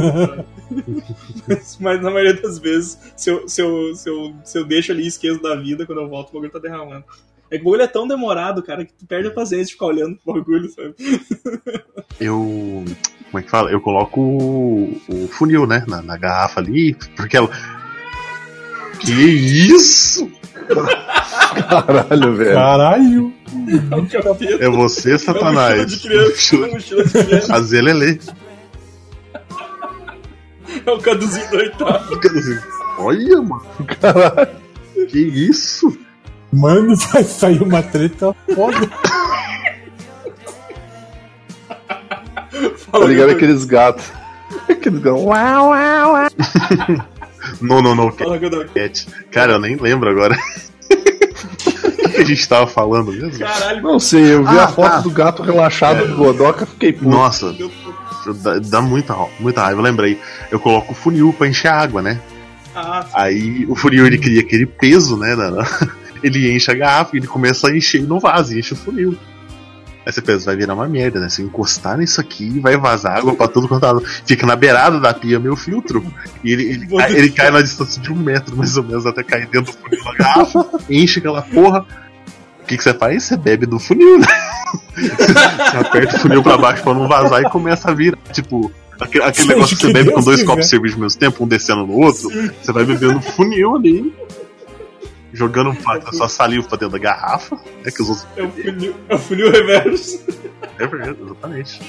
[1.47, 4.91] mas, mas na maioria das vezes, se eu, se, eu, se, eu, se eu deixo
[4.91, 7.03] ali e esqueço da vida, quando eu volto, o bagulho tá derramando.
[7.49, 9.87] É que o bagulho é tão demorado, cara, que tu perde a paciência de ficar
[9.87, 10.95] olhando pro bagulho, sabe?
[12.19, 12.85] Eu.
[13.31, 13.71] Como é que fala?
[13.71, 15.85] Eu coloco o, o funil, né?
[15.87, 17.49] Na, na garrafa ali, porque ela.
[18.99, 20.29] Que isso?
[21.69, 22.53] Caralho, velho.
[22.53, 23.33] Caralho!
[24.59, 24.65] É.
[24.65, 25.87] É você, É Satanás.
[25.87, 26.55] de criança.
[26.55, 27.55] É uma mochila de criança.
[27.55, 28.21] A Zelele.
[30.85, 32.19] É o caduzinho do oitavo.
[32.97, 33.65] Olha, mano.
[33.99, 34.51] Caralho.
[35.07, 35.97] Que isso?
[36.51, 38.89] Mano, vai sair uma treta foda.
[42.91, 44.05] Tá ligado aqueles gatos.
[44.69, 45.21] Aqueles gatos.
[45.21, 46.27] Uau, uau, uau.
[47.59, 48.11] Não, não, não.
[48.11, 48.39] Fala.
[48.73, 49.07] Cat.
[49.31, 50.37] Cara, eu nem lembro agora.
[52.03, 53.39] O que a gente tava falando mesmo?
[53.39, 54.99] Caralho, Não sei, eu vi Ah, a foto tá.
[54.99, 57.09] do gato relaxado do Godoka, fiquei puto.
[57.09, 57.55] Nossa,
[58.43, 59.79] dá, dá muita, muita raiva.
[59.79, 60.19] Eu lembrei.
[60.51, 62.19] Eu coloco o funil pra encher água, né?
[62.75, 65.35] Ah, Aí o funil ele cria aquele peso, né?
[65.35, 65.67] na- na-
[66.21, 69.17] Ele enche a garrafa e ele começa a encher no vaso, e enche o funil.
[70.03, 71.29] Aí você pensa, vai virar uma merda, né?
[71.29, 74.03] Se encostar nisso aqui, vai vazar água pra tudo quanto é lado.
[74.25, 76.03] Fica na beirada da pia meu filtro.
[76.43, 79.23] E ele, ele, cai, ele cai na distância de um metro, mais ou menos, até
[79.23, 81.85] cair dentro do funil da garrafa, enche aquela porra.
[82.61, 83.23] O que, que você faz?
[83.23, 84.25] Você bebe do funil, né?
[84.95, 88.17] Você aperta o funil pra baixo pra não vazar e começa a virar.
[88.31, 91.43] Tipo, aquele, aquele negócio que você bebe com dois copos de cerveja ao mesmo tempo,
[91.43, 92.29] um descendo no outro.
[92.61, 94.13] Você vai bebendo funil ali.
[95.33, 97.57] Jogando um pouco da sua saliva pra dentro da garrafa.
[97.85, 98.27] É que os outros.
[98.35, 100.19] é o funil, é o funil reverso.
[100.77, 101.81] É verdade, exatamente.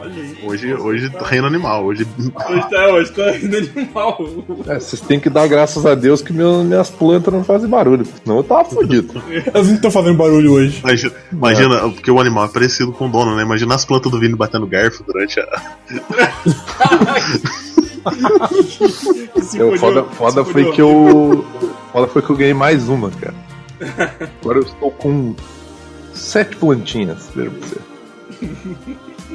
[0.00, 0.38] Olha aí.
[0.44, 1.84] Hoje, hoje reino animal.
[1.84, 2.06] Hoje.
[2.48, 4.18] Hoje tá, hoje tá indo animal.
[4.68, 8.06] É, vocês têm que dar graças a Deus que meu- minhas plantas não fazem barulho,
[8.22, 9.20] senão eu tava fudido.
[9.52, 10.78] Elas não estão fazendo barulho hoje.
[10.80, 13.42] Imagina, imagina, porque o animal é parecido com o dono, né?
[13.42, 15.62] Imagina as plantas do Vini batendo garfo durante a.
[19.54, 21.44] Eu, foda foda foi que eu.
[21.92, 23.34] Foda foi que eu ganhei mais uma, cara.
[24.42, 25.34] Agora eu estou com
[26.12, 27.80] sete plantinhas, veja pra você.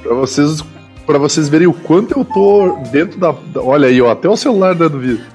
[0.01, 0.64] Pra vocês,
[1.05, 3.34] pra vocês verem o quanto eu tô dentro da.
[3.61, 5.26] Olha aí, ó, até o celular dando vídeo.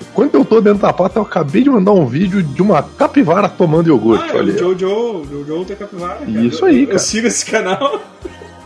[0.00, 2.82] O Quanto eu tô dentro da pata, eu acabei de mandar um vídeo de uma
[2.82, 4.24] capivara tomando iogurte.
[4.30, 4.58] Ah, é olha o.
[4.58, 6.18] Jojo, Jojo tem capivara.
[6.26, 6.30] cara.
[6.30, 6.98] Isso Eu- aí, eu, cara.
[6.98, 8.00] sigo esse canal.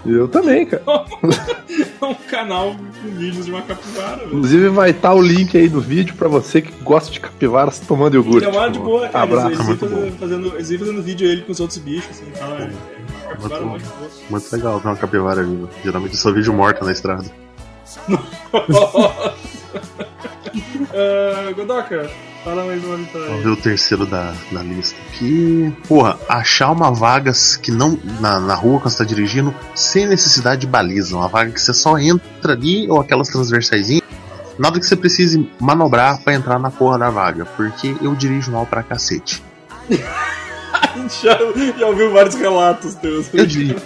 [0.06, 0.82] Eu também, cara.
[2.00, 4.16] É um canal com vídeos de uma capivara.
[4.18, 4.28] velho.
[4.28, 8.14] Inclusive vai estar o link aí do vídeo pra você que gosta de capivaras tomando
[8.14, 8.46] iogurte.
[8.46, 9.24] É uma de boa, cara.
[9.24, 9.46] Abraço.
[9.48, 10.18] Eles, eles, muito vêm bom.
[10.18, 12.54] fazendo, fazendo, eles vêm fazendo vídeo ele com os outros bichos, assim, tal.
[12.56, 14.30] É, é uma capivara Muito muito.
[14.30, 15.70] Muito legal ver uma capivara viva.
[15.82, 17.24] Geralmente eu só vejo morta na estrada.
[20.94, 22.08] Ah, Godoka,
[22.44, 23.28] Fala mais uma vitória.
[23.28, 25.74] Vamos ver o terceiro da, da lista aqui.
[25.88, 27.32] Porra, achar uma vaga
[27.62, 27.98] que não.
[28.20, 31.16] Na, na rua quando você tá dirigindo, sem necessidade de baliza.
[31.16, 34.04] Uma vaga que você só entra ali, ou aquelas transversaisinhas.
[34.58, 37.46] Nada que você precise manobrar pra entrar na porra da vaga.
[37.46, 39.42] Porque eu dirijo mal pra cacete.
[41.22, 41.38] já,
[41.78, 43.32] já ouviu vários relatos teus.
[43.32, 43.76] Eu dirijo,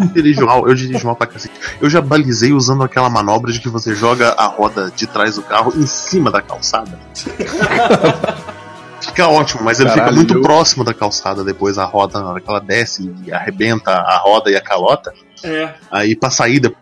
[0.00, 1.54] eu dirijo mal, eu dirijo mal pra cacete.
[1.80, 5.42] Eu já balizei usando aquela manobra de que você joga a roda de trás do
[5.42, 6.98] carro em cima da calçada.
[9.00, 12.30] Fica ótimo, mas ele Caralho, fica muito eu- próximo da calçada depois a roda, na
[12.32, 15.12] hora que ela desce e arrebenta a roda e a calota.
[15.42, 16.78] É, Aí pra sair depois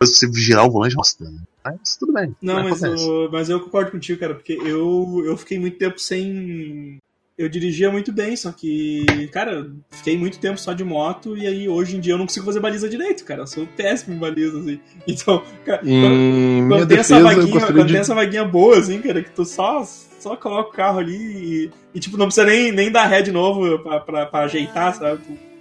[0.00, 1.16] você girar o volante, nossa,
[1.64, 2.34] mas tudo bem.
[2.40, 3.04] não, mas, acontece.
[3.08, 6.98] o- mas eu concordo contigo, cara, porque eu, eu fiquei muito tempo sem.
[7.36, 11.66] Eu dirigia muito bem, só que, cara, fiquei muito tempo só de moto e aí
[11.68, 13.40] hoje em dia eu não consigo fazer baliza direito, cara.
[13.42, 14.78] Eu sou péssimo em baliza, assim.
[15.08, 17.92] Então, cara, quando, quando tem essa defesa, eu vaguinha, quando de.
[17.92, 21.70] tem essa vaguinha boa, assim, cara, que tu só, só coloca o carro ali e,
[21.94, 25.20] e, tipo, não precisa nem, nem dar ré de novo pra, pra, pra ajeitar, sabe?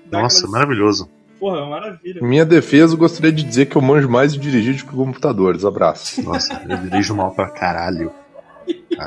[0.09, 1.09] Dá Nossa, aquelas- maravilhoso.
[1.39, 2.19] Porra, maravilha.
[2.19, 4.95] Em minha defesa, eu gostaria de dizer que eu manjo mais de dirigir do que
[4.95, 5.65] computadores.
[5.65, 6.21] Abraço.
[6.21, 8.11] Nossa, eu dirijo mal pra caralho.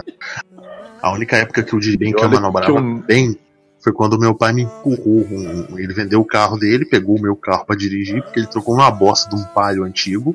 [0.03, 0.05] Cara.
[1.03, 3.39] A única época que eu dirigi bem, que eu manobrava que eu- bem,
[3.83, 5.27] foi quando meu pai me empurrou.
[5.31, 8.75] um- ele vendeu o carro dele, pegou o meu carro pra dirigir, porque ele trocou
[8.75, 10.35] uma bosta de um palio antigo,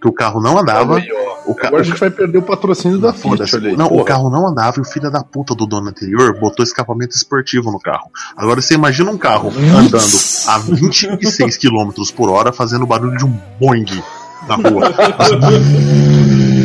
[0.00, 1.02] que o carro não andava.
[1.46, 1.68] O, ca...
[1.68, 3.58] Agora a gente vai perder o patrocínio da Fiat.
[3.76, 4.04] Não, o porra.
[4.04, 7.80] carro não andava e o filho da puta do dono anterior botou escapamento esportivo no
[7.80, 8.10] carro.
[8.36, 10.04] Agora você imagina um carro andando
[10.46, 13.86] a 26 km por hora fazendo o barulho de um Boeing
[14.46, 14.90] na rua.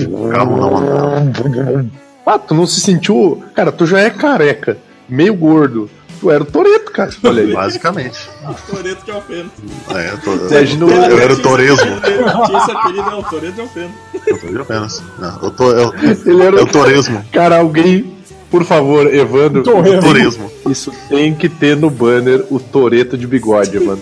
[0.10, 1.86] o carro não andava.
[2.26, 3.44] Ah, tu não se sentiu.
[3.54, 5.90] Cara, tu já é careca, meio gordo.
[6.20, 7.12] Tu era o Toreto, cara.
[7.24, 7.52] Olha aí.
[7.54, 8.30] Basicamente.
[8.70, 9.52] Toreto de Alfeno.
[9.94, 12.02] É, eu, tô, eu, Imagina o- eu era o Toresmo.
[12.46, 13.92] Tinha esse apelido, é o Toreto de Alfeno.
[14.26, 15.04] Eu tô de apenas.
[15.20, 15.72] Não, eu tô.
[15.72, 15.94] Eu,
[16.26, 17.24] Ele era é o o Toresmo.
[17.34, 18.16] Cara, alguém,
[18.50, 19.62] por favor, Evandro.
[20.02, 20.50] Toresmo.
[20.70, 24.02] Isso tem que ter no banner o Toreto de bigode, mano.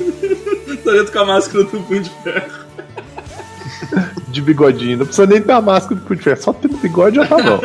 [0.84, 2.64] Toreto com a máscara do Punho de Ferro.
[4.28, 4.98] De bigodinho.
[5.00, 7.38] Não precisa nem ter a máscara do Punho de Ferro, Só ter bigode já tá
[7.38, 7.60] bom.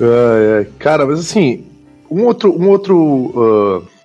[0.00, 0.64] Ai, ai.
[0.78, 1.66] Cara, mas assim,
[2.10, 2.52] um outro.
[2.56, 3.98] Um outro ah,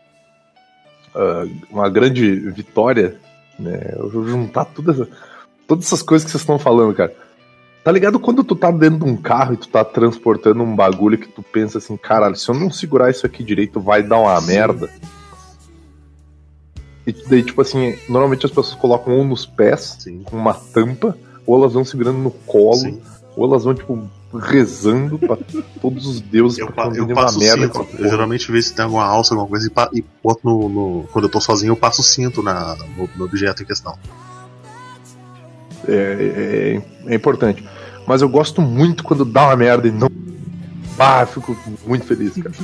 [1.16, 3.18] ah, uma grande vitória,
[3.60, 3.94] né?
[3.96, 5.08] Eu vou juntar todas,
[5.68, 7.14] todas essas coisas que vocês estão falando, cara.
[7.84, 11.18] Tá ligado quando tu tá dentro de um carro e tu tá transportando um bagulho
[11.18, 14.40] que tu pensa assim, caralho, se eu não segurar isso aqui direito vai dar uma
[14.40, 14.90] merda.
[17.06, 20.24] E daí, tipo assim, normalmente as pessoas colocam ou nos pés, Sim.
[20.24, 23.02] com uma tampa, ou elas vão segurando no colo, Sim.
[23.36, 24.10] Ou elas vão, tipo,
[24.40, 25.38] rezando pra
[25.82, 27.64] todos os deuses Eu, pra eu dê uma passo merda.
[27.72, 27.88] cinto.
[27.98, 31.04] Eu geralmente vejo se tem alguma alça, alguma coisa, e, pa- e boto no, no-
[31.12, 33.98] Quando eu tô sozinho, eu passo cinto na, no, no objeto em questão.
[35.88, 37.64] É, é, é importante.
[38.08, 40.10] Mas eu gosto muito quando dá uma merda e não.
[41.00, 41.56] Ah, fico
[41.86, 42.54] muito feliz, cara.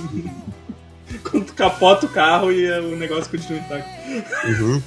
[1.23, 3.89] Quando tu capota o carro e o negócio continua intacto.
[4.47, 4.81] Uhum.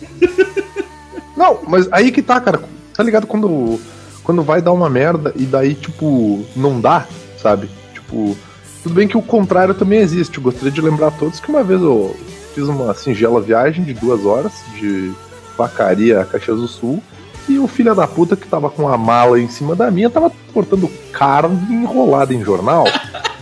[1.37, 2.63] Não, mas aí que tá, cara.
[2.95, 3.79] Tá ligado quando,
[4.23, 7.07] quando vai dar uma merda e daí, tipo, não dá,
[7.39, 7.69] sabe?
[7.93, 8.37] Tipo,
[8.83, 10.39] tudo bem que o contrário também existe.
[10.39, 12.17] Eu gostaria de lembrar a todos que uma vez eu
[12.55, 15.13] fiz uma singela viagem de duas horas de
[15.57, 17.03] Vacaria a Caxias do Sul
[17.49, 20.31] e o filho da puta que tava com a mala em cima da minha tava
[20.53, 22.85] portando carne enrolada em jornal.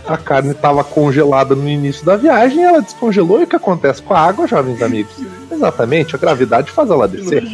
[0.07, 4.14] A carne tava congelada no início da viagem, ela descongelou e o que acontece com
[4.14, 5.12] a água, jovens amigos?
[5.51, 7.44] Exatamente, a gravidade faz ela descer.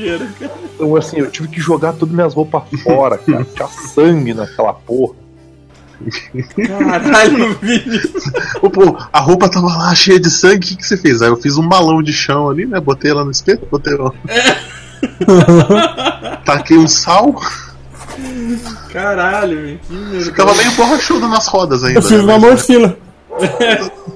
[0.74, 3.46] Então, assim, eu tive que jogar todas minhas roupas fora, cara.
[3.54, 5.14] Tinha sangue naquela porra.
[6.66, 8.00] Caralho, Vini.
[8.60, 11.22] Ô, pô, a roupa tava lá cheia de sangue, o que, que você fez?
[11.22, 12.78] Aí eu fiz um balão de chão ali, né?
[12.78, 14.12] Botei ela no espeto, botei ela.
[16.44, 17.34] Taquei um sal,
[18.92, 19.80] Caralho, velho.
[19.86, 20.24] Que merda.
[20.24, 21.98] ficava meio borrachudo nas rodas ainda.
[21.98, 22.24] Eu fiz né?
[22.24, 22.96] uma Mas- morcila.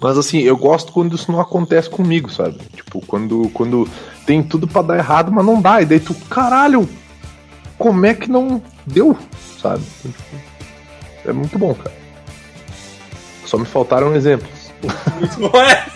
[0.00, 2.58] Mas assim, eu gosto quando isso não acontece comigo, sabe?
[2.74, 3.88] Tipo, quando, quando
[4.26, 5.80] tem tudo pra dar errado, mas não dá.
[5.80, 6.86] E daí tu, caralho,
[7.78, 9.16] como é que não deu,
[9.62, 9.82] sabe?
[10.04, 10.36] Então, tipo,
[11.26, 11.96] É muito bom, cara.
[13.46, 14.70] Só me faltaram exemplos.
[15.18, 15.86] Muito bom, é.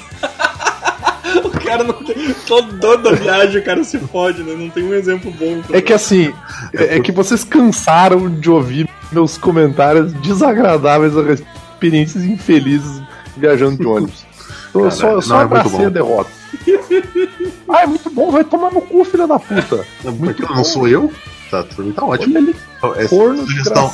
[1.68, 2.34] O cara não tem.
[2.46, 4.54] Todo dono da viagem, o cara se fode, né?
[4.56, 5.60] Não tem um exemplo bom.
[5.62, 6.32] pra- É que assim,
[6.72, 13.00] é, é que vocês cansaram de ouvir meus comentários desagradáveis a experiências infelizes
[13.36, 14.26] viajando de ônibus.
[14.70, 15.86] Então só, só não, é abracei bom.
[15.86, 16.30] a derrota.
[17.68, 19.84] ah, é muito bom, vai tomar no cu, filha da puta.
[20.18, 21.12] Porque não sou eu?
[21.50, 22.34] Tá, tá ótimo.
[22.36, 23.92] Olha ali, É, corno sugestão,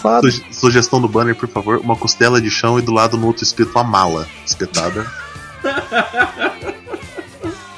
[0.50, 1.78] sugestão do banner, por favor.
[1.78, 5.06] Uma costela de chão e do lado no outro espeto uma mala espetada.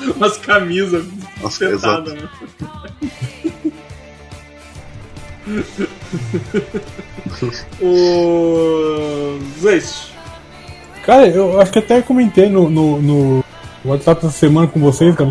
[0.17, 1.05] Umas camisas
[1.41, 2.13] Nossa, exato.
[2.13, 2.29] né?
[7.81, 9.39] O.
[9.61, 10.13] Zeist.
[11.05, 13.45] Cara, eu acho que até comentei no, no, no
[13.85, 15.31] WhatsApp essa semana com vocês, cara.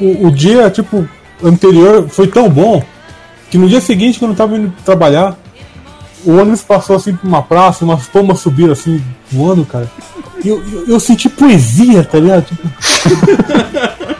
[0.00, 1.08] O, o dia, tipo,
[1.42, 2.84] anterior foi tão bom
[3.50, 5.36] que no dia seguinte, quando eu tava indo trabalhar,
[6.24, 9.90] o ônibus passou assim por uma praça, umas pombas subiram assim, voando, cara.
[10.42, 12.44] E eu, eu, eu senti poesia, tá ligado?
[12.44, 12.68] Tipo...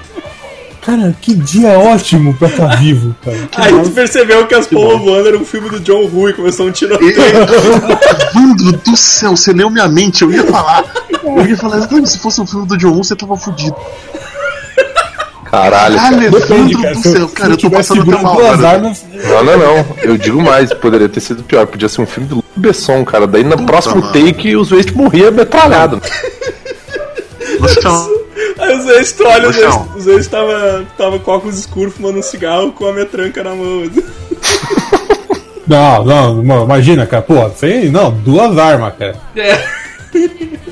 [0.80, 3.36] cara, que dia ótimo pra estar vivo, cara.
[3.50, 6.34] Que Aí tu percebeu que as pombas voando era um filme do John Woo e
[6.34, 7.12] começou um tiroteio.
[7.18, 10.84] Evandro do céu, você leu minha mente, eu ia falar.
[11.22, 13.76] Eu ia falar, se fosse um filme do John Woo, você tava fudido.
[15.62, 16.10] Caralho, cara.
[16.10, 16.94] Caralho, Depende, cara.
[16.94, 18.68] do Se, céu, eu- se cara, eu eu tô passando até mal agora.
[18.68, 19.86] armas, Não, não, não.
[20.02, 21.66] Eu digo mais, poderia ter sido pior.
[21.66, 23.26] Podia ser um filme do Besson, cara.
[23.26, 24.12] Daí no próximo mano.
[24.12, 26.00] take os Waste morria metralhado.
[27.60, 28.08] Lucião,
[28.58, 29.56] Aí os ex, tu olha, os
[29.96, 33.82] os ex tava, tava com óculos escuros, fumando um cigarro com a metranca na mão.
[33.82, 34.02] assim.
[35.66, 37.22] Não, não, não, imagina, cara.
[37.22, 39.16] Pô, sem, não, duas armas, cara.
[39.34, 39.58] É.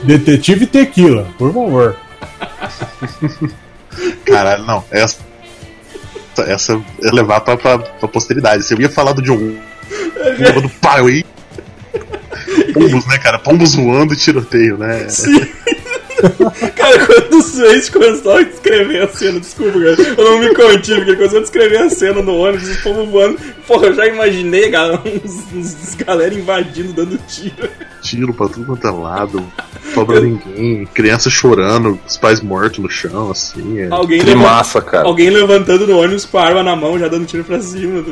[0.04, 1.96] Detetive Tequila, por favor.
[4.24, 4.84] Caralho, não.
[4.90, 5.18] Essa,
[6.46, 8.64] essa é levar pra, pra, pra posteridade.
[8.64, 9.58] Se eu ia falar do John Woo,
[10.38, 11.24] porra do pai aí.
[12.72, 13.38] Pombos, né, cara?
[13.38, 15.08] Pombos voando e tiroteio, né?
[15.08, 15.40] Sim.
[16.76, 20.98] Cara, quando o Swayze começou a descrever a cena, desculpa, cara, eu não me contive,
[20.98, 23.38] porque ele começou a descrever a cena no ônibus, o povo voando.
[23.66, 27.68] Porra, eu já imaginei, cara, uns, uns galera invadindo, dando tiro.
[28.12, 29.42] Tiro pra tudo quanto é lado.
[29.94, 30.86] Sobra ninguém.
[30.92, 33.78] Criança chorando, os pais mortos no chão, assim.
[33.78, 33.88] É.
[33.90, 35.06] Alguém, massa, cara.
[35.06, 38.04] alguém levantando no ônibus com a arma na mão, já dando tiro pra cima.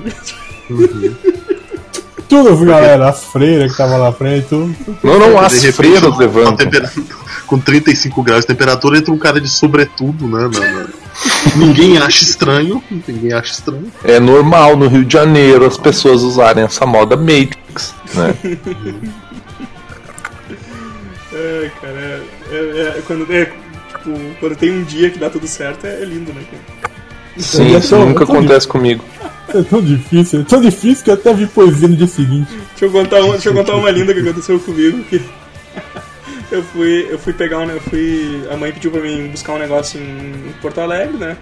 [2.29, 4.75] Tudo, galera, as freiras que tava lá na frente, tudo.
[5.03, 6.57] Não, não, as repente, freiras com levantam.
[6.57, 6.91] tempera-
[7.47, 10.49] Com 35 graus de temperatura, entra um cara de sobretudo, né?
[10.53, 10.87] na- na-
[11.57, 12.83] Ninguém acha estranho.
[13.07, 13.91] Ninguém acha estranho.
[14.05, 18.35] É normal no Rio de Janeiro as pessoas usarem essa moda Matrix, né?
[21.41, 25.47] É, cara, é, é- é- quando, é, tipo, quando tem um dia que dá tudo
[25.47, 26.93] certo, é, lindo, né, cara?
[27.39, 29.05] Sim, isso nunca acontece comigo.
[29.53, 32.49] É tão difícil, é tão difícil que eu até vi poesia no dia seguinte.
[32.71, 35.21] Deixa eu contar uma, deixa eu contar uma linda que aconteceu comigo que
[36.53, 39.59] eu fui eu fui pegar um eu fui a mãe pediu pra mim buscar um
[39.59, 41.37] negócio em Porto Alegre, né?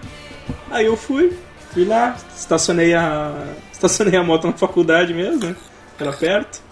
[0.71, 1.35] Aí eu fui,
[1.75, 3.35] fui lá, estacionei a
[3.71, 5.55] estacionei a moto na faculdade mesmo, né?
[6.01, 6.63] Era perto.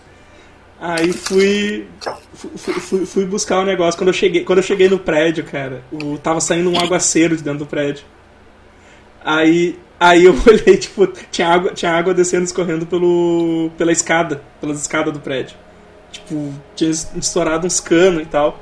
[0.88, 1.84] Aí fui
[2.32, 5.82] fui, fui, fui buscar o negócio quando eu cheguei, quando eu cheguei no prédio, cara,
[5.90, 8.04] o, tava saindo um aguaceiro de dentro do prédio.
[9.24, 14.80] Aí, aí eu olhei, tipo, tinha água, tinha água descendo, escorrendo pelo, pela escada, pelas
[14.80, 15.56] escadas do prédio.
[16.12, 18.56] Tipo, tinha estourado uns canos e tal.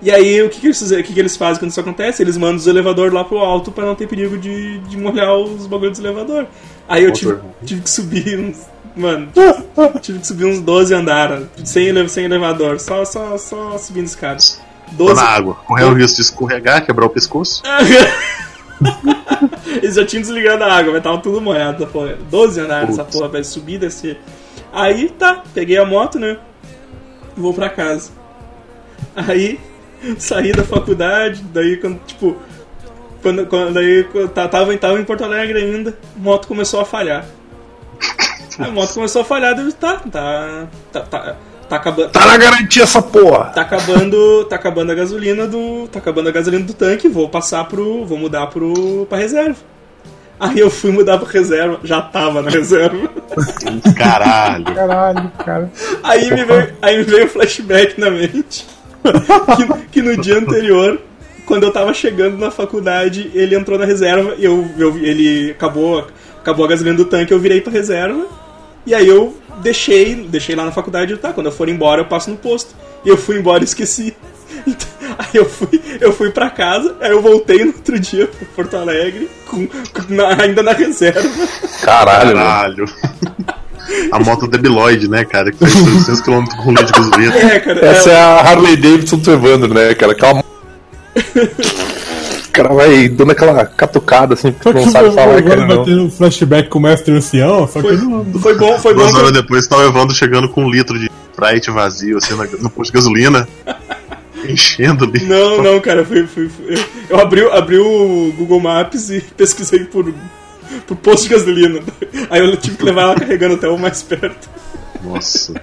[0.00, 2.22] E aí, o que, que, eles, o que, que eles fazem quando isso acontece?
[2.22, 5.66] Eles mandam os elevadores lá pro alto pra não ter perigo de, de molhar os
[5.66, 6.46] bagulhos do elevador.
[6.88, 8.64] Aí eu tive, tive que subir uns.
[8.96, 9.28] Mano,
[10.02, 14.60] tive que subir uns 12 andares, sem, ele- sem elevador, só, só, só subindo escadas.
[14.96, 15.54] Tô 12, na água.
[15.66, 17.62] Correndo o risco de escorregar, quebrar o pescoço.
[19.82, 22.16] Eles já tinham desligado a água, mas tava tudo molhado essa porra.
[22.30, 24.18] 12 andares essa porra pra subir descer.
[24.72, 26.38] Aí tá, peguei a moto, né?
[27.36, 28.10] Vou pra casa.
[29.14, 29.60] Aí
[30.18, 32.36] saí da faculdade, daí quando, tipo.
[33.20, 36.84] Quando, quando daí quando tá- tava, tava em Porto Alegre ainda, a moto começou a
[36.84, 37.26] falhar.
[38.58, 40.66] A moto começou a falhar, eu, tá, tá.
[40.92, 41.36] Tá, tá,
[41.68, 42.10] tá acabando.
[42.10, 43.46] Tá na garantia essa porra!
[43.46, 47.64] Tá acabando, tá acabando a gasolina do, tá acabando a gasolina do tanque, vou passar
[47.64, 49.56] pro, vou mudar pro pra reserva.
[50.40, 53.08] Aí eu fui mudar pra reserva, já tava na reserva.
[53.96, 54.64] Caralho.
[54.66, 55.70] Caralho, cara.
[56.02, 58.66] Aí me veio, aí me veio um flashback na mente.
[59.56, 61.00] Que, que no dia anterior,
[61.44, 66.06] quando eu tava chegando na faculdade, ele entrou na reserva e eu, eu ele acabou,
[66.38, 68.26] acabou a gasolina do tanque, eu virei pra reserva.
[68.86, 72.30] E aí eu deixei, deixei lá na faculdade, tá, quando eu for embora eu passo
[72.30, 72.74] no posto.
[73.04, 74.16] E eu fui embora e esqueci.
[74.66, 78.46] Então, aí eu fui, eu fui pra casa, aí eu voltei no outro dia pra
[78.56, 81.20] Porto Alegre, com, com- na- ainda na reserva.
[81.82, 82.46] Caralho, mano.
[82.48, 82.84] Caralho.
[84.12, 85.50] A moto debiloide, né, cara?
[85.52, 87.34] Que faz 600 km com leite de gasolina.
[87.36, 87.86] É, cara.
[87.86, 90.12] Essa é- é a Harley Davidson do Evandro, né, cara?
[90.12, 90.44] Aquela.
[92.60, 95.84] O cara vai dando aquela catucada assim, que não sabe falar, cara, não.
[95.84, 98.24] ter um flashback com o mestre ancião, só que Foi, não.
[98.40, 99.00] foi bom, foi bom.
[99.00, 102.34] Duas que horas depois tá o Evandro chegando com um litro de Sprite vazio, assim,
[102.60, 103.46] no posto de gasolina.
[104.48, 105.24] Enchendo ali.
[105.24, 109.80] Não, não, cara, foi, foi- foi- eu- eu abri, abri o Google Maps e pesquisei
[109.84, 110.12] por,
[110.86, 111.80] por posto de gasolina.
[112.30, 114.48] Aí eu tive que levar ela carregando até o mais perto.
[115.02, 115.54] Nossa.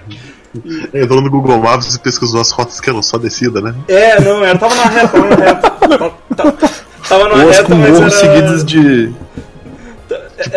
[0.94, 3.74] Entrou no Google Maps e pesquisou as rotas que eram só descida, né?
[3.88, 5.70] É, não, ela tava na reta, tava na reta.
[5.70, 6.52] Tava- Tava
[7.10, 8.34] na Duas reta, com mas morros era...
[8.34, 9.12] seguidos de.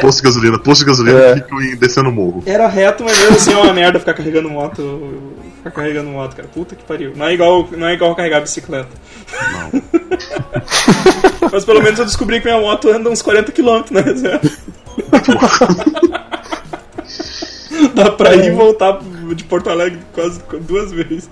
[0.01, 1.35] Posto de gasolina, posto de gasolina É.
[1.35, 2.43] ficam em- descendo o morro.
[2.45, 5.31] Era reto, mas mesmo assim é uma merda ficar carregando moto.
[5.57, 6.47] Ficar carregando moto, cara.
[6.47, 7.13] Puta que pariu.
[7.15, 8.89] Não é igual, não é igual carregar bicicleta.
[9.71, 9.81] Não.
[11.51, 14.41] Mas pelo menos eu descobri que minha moto anda uns 40 km na reserva.
[17.95, 18.99] Dá pra ir e voltar
[19.33, 21.29] de Porto Alegre quase duas vezes.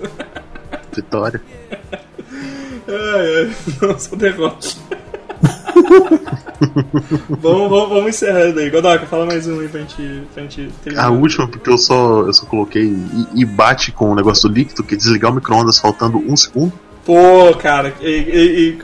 [0.95, 1.41] Vitória.
[2.88, 4.68] Ai, ai, nossa, derrota.
[7.42, 8.70] vamos, vamos, vamos encerrar daí.
[8.70, 11.06] Godoka, fala mais um aí pra gente, pra gente terminar.
[11.06, 14.56] A última, porque eu só, eu só coloquei e, e bate com o negócio do
[14.56, 16.72] líquido, que é desligar o micro-ondas faltando um segundo.
[17.06, 18.78] Pô, cara, e, e- e-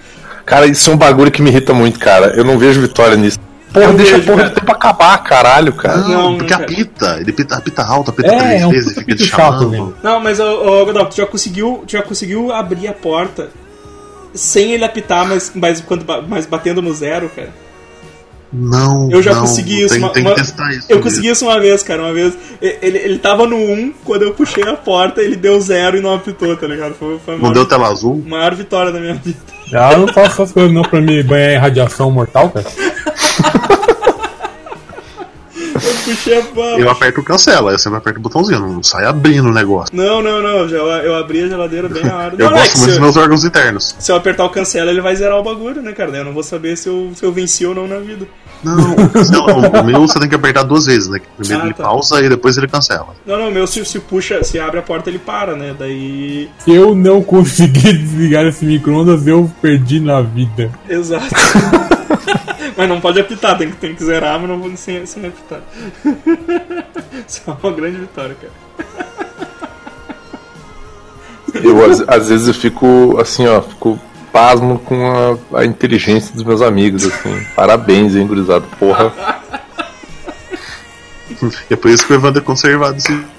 [0.46, 2.34] Cara, isso é um bagulho que me irrita muito, cara.
[2.36, 3.40] Eu não vejo vitória nisso.
[3.72, 4.50] Porra, Eu deixa vejo, a porra cara.
[4.50, 5.98] do tempo acabar, caralho, cara.
[6.00, 6.64] Não, porque cara.
[6.66, 7.18] apita.
[7.22, 9.96] Ele apita, apita alto, apita É, três é um vezes, fica te chato, chamando.
[10.04, 13.50] Não, mas, ô, ô Godal, tu já conseguiu, tu já conseguiu abrir a porta
[14.34, 17.50] sem ele apitar, mas, mas, quando, mas batendo no zero, cara?
[18.56, 19.96] Não, Eu já não, consegui isso.
[19.96, 20.86] Tem, uma- tem que testar isso.
[20.88, 22.04] Eu consegui isso uma vez, cara.
[22.04, 22.36] Uma vez.
[22.62, 26.14] Ele, ele tava no 1, quando eu puxei a porta, ele deu zero e não
[26.14, 26.94] apitou, tá ligado?
[26.94, 28.24] Foi, foi Não deu tela azul?
[28.28, 29.40] maior vitória da minha vida.
[29.74, 32.68] Ah, eu não faço essas coisas não pra me banhar em radiação mortal, cara.
[35.86, 36.80] Eu puxei a porta.
[36.80, 39.96] Eu aperto o cancela, aí você não aperta o botãozinho, não sai abrindo o negócio.
[39.96, 40.68] Não, não, não.
[40.68, 42.36] Já, eu abri a geladeira bem na hora.
[42.38, 43.96] Eu não, é gosto que muito se, dos meus órgãos internos.
[44.00, 46.12] se eu apertar o cancela, ele vai zerar o bagulho, né, cara?
[46.12, 48.26] Daí eu não vou saber se eu, se eu venci ou não na vida.
[48.64, 51.20] Não, o cancela, o, meu você tem que apertar duas vezes, né?
[51.38, 51.84] Primeiro Ah, ele tá.
[51.84, 53.08] pausa e depois ele cancela.
[53.26, 55.76] Não, não, o meu se, se puxa, se abre a porta, ele para, né?
[55.78, 56.50] Daí.
[56.60, 60.72] Se eu não conseguir desligar esse micro-ondas, eu perdi na vida.
[60.88, 61.28] Exato.
[62.76, 65.62] mas não pode apitar, tem que, tem que zerar, mas não vou sem, sem apitar.
[67.28, 68.54] Isso é uma grande vitória, cara.
[71.54, 74.00] Eu, às, às vezes eu fico assim, ó, fico
[74.32, 77.46] pasmo com a, a inteligência dos meus amigos, assim.
[77.56, 78.66] Parabéns, hein, gurizada.
[78.80, 79.14] Porra.
[81.70, 83.34] E é por isso que o Evandro é conservado tudo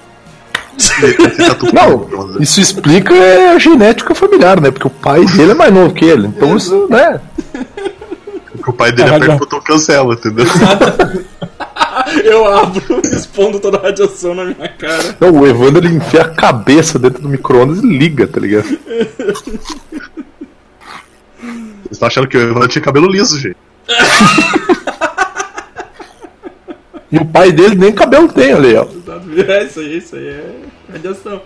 [1.73, 4.71] Não, isso explica é, a genética familiar, né?
[4.71, 6.27] Porque o pai dele é mais novo que ele.
[6.27, 7.19] Então isso, né?
[8.67, 10.45] O pai dele Ah, aperta o botão cancela, entendeu?
[12.23, 15.15] Eu abro, expondo toda a radiação na minha cara.
[15.19, 18.65] Não, o Evandro ele enfia a cabeça dentro do micro-ondas e liga, tá ligado?
[21.85, 23.57] Vocês estão achando que o Evandro tinha cabelo liso, gente.
[27.11, 28.85] E o pai dele nem cabelo tem ali, ó.
[29.47, 30.55] É isso aí, isso aí é
[30.91, 31.41] radiação.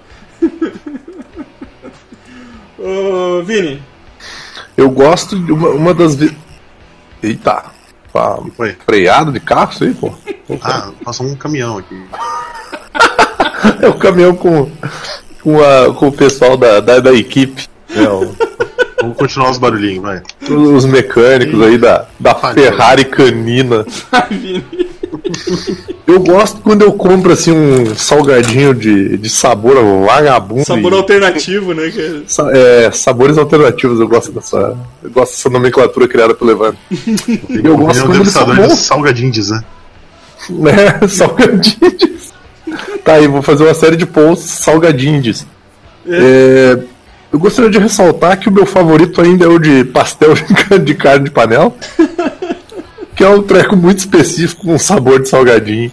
[2.79, 3.83] Ô, Vini,
[4.75, 6.15] Eu gosto de uma, uma das.
[6.15, 6.35] Vi...
[7.21, 7.63] Eita,
[8.13, 8.75] tá Foi.
[8.85, 10.11] freado de carro, isso aí, pô.
[10.63, 11.95] Ah, passou um caminhão aqui.
[13.81, 14.71] É o caminhão com,
[15.43, 17.67] com, a, com o pessoal da, da, da equipe.
[17.89, 18.33] né, o-
[19.01, 20.21] Vamos continuar os barulhinhos, vai.
[20.49, 22.35] os mecânicos aí da, da.
[22.53, 23.85] Ferrari canina.
[26.07, 30.65] Eu gosto quando eu compro assim um salgadinho de, de sabor vagabundo.
[30.65, 31.89] Sabor e- alternativo, né?
[31.89, 32.23] Que...
[32.27, 34.77] sa- é, sabores alternativos, eu gosto dessa.
[35.03, 36.77] Eu gosto dessa nomenclatura criada pelo Evandro.
[37.49, 38.79] Eu gosto quando eles são bons.
[38.79, 39.61] salgadinhos, né?
[40.49, 41.07] né?
[41.07, 42.33] Salgadinhos.
[43.03, 45.45] Tá aí, vou fazer uma série de posts salgadinhos.
[46.07, 46.79] É,
[47.31, 50.33] eu gostaria de ressaltar que o meu favorito ainda é o de pastel
[50.83, 51.71] de carne de panela.
[53.19, 55.91] Que é um treco muito específico com sabor de salgadinho.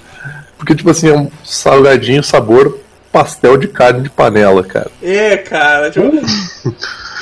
[0.57, 2.79] Porque, tipo assim, é um salgadinho sabor
[3.11, 4.93] pastel de carne de panela, cara.
[5.03, 5.91] É, cara.
[5.91, 6.07] Tipo...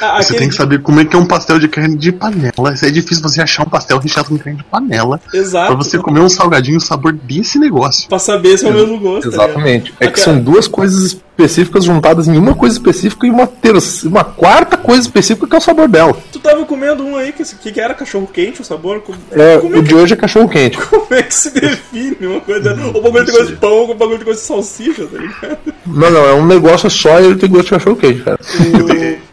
[0.01, 2.75] Ah, Você tem que saber como é que é um pastel de carne de panela.
[2.83, 5.21] É difícil você achar um pastel recheado com carne de panela.
[5.33, 5.67] Exato.
[5.69, 8.09] Pra você comer um salgadinho sabor desse negócio.
[8.09, 9.31] Pra saber se é o mesmo gosto.
[9.31, 9.49] tá ligado?
[9.51, 9.95] Exatamente.
[10.01, 14.23] É que são duas coisas específicas juntadas em uma coisa específica e uma terceira, uma
[14.25, 16.17] quarta coisa específica que é o sabor dela.
[16.33, 17.43] Tu tava comendo um aí que,
[17.73, 19.01] que, era cachorro quente, o sabor?
[19.01, 20.79] Como, É, como, é o que, de hoje é cachorro quente.
[20.87, 22.73] como é que se define uma coisa?
[22.95, 25.59] O bagulho tem gosto de pão, o bagulho tem gosto de salsicha, tá ligado?
[25.87, 28.39] Não, não, é um negócio só e ele tem gosto de cachorro quente, cara.
[28.41, 29.24] O-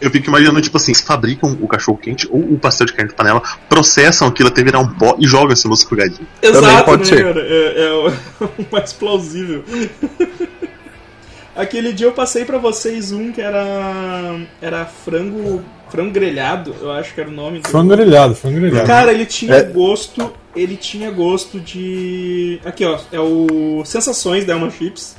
[0.00, 3.10] Eu fico imaginando, tipo assim, eles fabricam o cachorro quente ou o pastel de carne
[3.10, 6.26] de panela, processam aquilo até virar um pó e jogam esse no salgadinho.
[6.40, 7.24] Exato, pode né, ser.
[7.24, 7.40] cara?
[7.40, 9.64] É, é o mais plausível.
[11.56, 14.40] Aquele dia eu passei pra vocês um que era.
[14.62, 15.62] Era frango.
[15.90, 17.60] Frango grelhado, eu acho que era o nome.
[17.60, 18.86] do- Frango grelhado, frango grelhado.
[18.86, 19.62] Cara, ele tinha É.
[19.64, 20.30] gosto.
[20.54, 22.60] Ele tinha gosto de.
[22.64, 22.98] Aqui, ó.
[23.10, 25.16] É o Sensações da Elma Chips.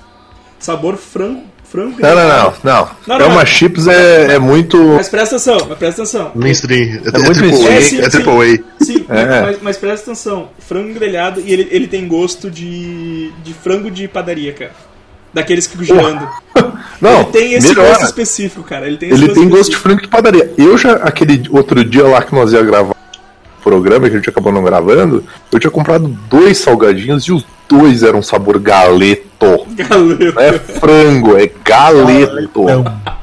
[0.59, 1.43] Sabor frango.
[1.71, 2.89] Frango Não, não, não, não.
[3.05, 4.75] Não, não, é chips é, é muito.
[4.95, 6.31] Mas presta atenção, mas presta atenção.
[6.33, 6.81] Mainstream.
[6.81, 7.69] É, é, muito triple mainstream.
[7.69, 7.73] A.
[7.75, 8.09] É, sim, É sim.
[8.09, 8.31] triple
[8.79, 8.83] A.
[8.83, 9.41] Sim, É.
[9.41, 10.49] mas, mas presta atenção.
[10.59, 13.31] Frango grelhado e ele, ele tem gosto de.
[13.43, 14.71] de frango de padaria, cara.
[15.31, 16.27] Daqueles que girando.
[16.99, 17.87] Não, ele tem esse melhor.
[17.87, 18.87] gosto específico, cara.
[18.87, 20.51] Ele tem esse Ele gosto tem gosto de frango de padaria.
[20.57, 22.95] Eu já, aquele outro dia lá que nós ia gravar
[23.63, 28.03] programa que a gente acabou não gravando, eu tinha comprado dois salgadinhos e os dois
[28.03, 29.65] eram sabor galeto.
[29.69, 30.31] Galera.
[30.33, 32.65] Não é frango, é galeto.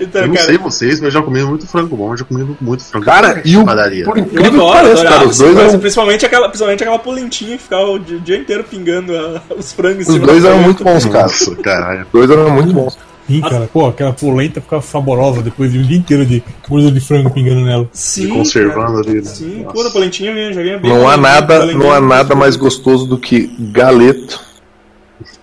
[0.00, 2.24] Então, Eu não cara, sei vocês, mas eu já comi muito frango bom, eu já
[2.24, 4.04] comi muito frango Cara, e o, padaria.
[4.04, 7.56] por incrível que adoro, pareça, adorava cara, os dois eram, principalmente aquela, principalmente aquela polentinha
[7.56, 11.22] que ficava o dia, inteiro pingando a- os frangos os dois eram muito bons, cara.
[11.24, 12.02] Nossa, caralho.
[12.02, 12.98] Os dois eram muito bons.
[13.28, 13.68] Sim, cara.
[13.72, 17.60] Pô, aquela polenta ficava saborosa depois de um dia inteiro de gordura de frango pingando
[17.60, 17.88] nela.
[17.92, 19.10] Sim, conservando cara.
[19.10, 19.22] ali, né?
[19.24, 19.74] Sim, Nossa.
[19.74, 20.90] pô, da polentinha vinha- já bem.
[20.90, 24.40] Não há nada, não há nada mais gostoso do que galeto,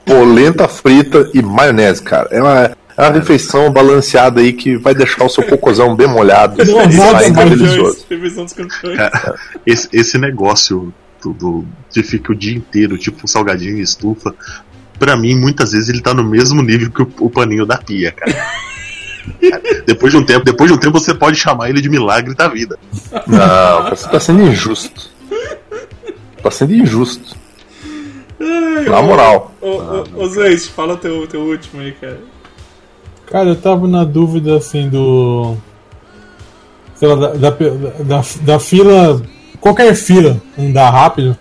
[0.05, 2.27] polenta frita e maionese, cara.
[2.31, 2.61] É uma,
[2.97, 6.97] é uma refeição balanceada aí que vai deixar o seu cocôzão bem molhado Não, e
[6.97, 8.05] mais delicioso.
[8.95, 13.81] Cara, esse, esse negócio do, do- de ficar o dia inteiro, tipo um salgadinho em
[13.81, 14.33] estufa,
[14.97, 18.11] pra mim, muitas vezes ele tá no mesmo nível que o, o paninho da pia,
[18.11, 18.33] cara.
[18.33, 22.33] Cara, Depois de um tempo, depois de um tempo você pode chamar ele de milagre
[22.35, 22.77] da vida.
[23.27, 25.09] Não, você tá sendo injusto.
[26.41, 27.35] Tá sendo injusto.
[28.87, 29.51] Na moral.
[29.61, 32.19] Ô, ô, ô Zeus, fala teu, teu último aí, cara.
[33.25, 35.55] Cara, eu tava na dúvida assim do.
[36.95, 39.21] Sei lá, da, da, da, da fila.
[39.59, 41.35] Qualquer fila andar rápido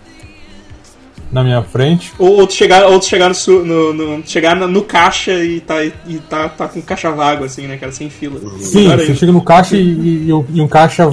[1.31, 2.13] na minha frente.
[2.17, 5.31] Ou, ou tu chegar, ou tu chegar, no, su- no, no- chegar na- no caixa
[5.43, 5.93] e tá, e
[6.29, 7.91] tá, tá com caixa vago, assim, né, cara?
[7.91, 8.39] Sem fila.
[8.59, 9.15] Sim, Melhor você ainda.
[9.15, 11.09] chega no caixa e, e, um- e um caixa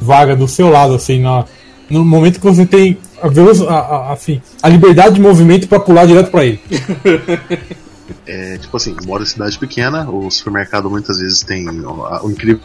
[0.00, 1.44] vaga do seu lado, assim, na,
[1.90, 6.06] no momento que você tem a, a, a- assim, a liberdade de movimento pra pular
[6.06, 6.60] direto pra ele.
[8.26, 12.60] É, tipo assim, moro em cidade pequena, o supermercado muitas vezes tem o incrível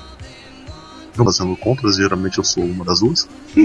[1.16, 3.28] fazendo compras, geralmente eu sou uma das duas.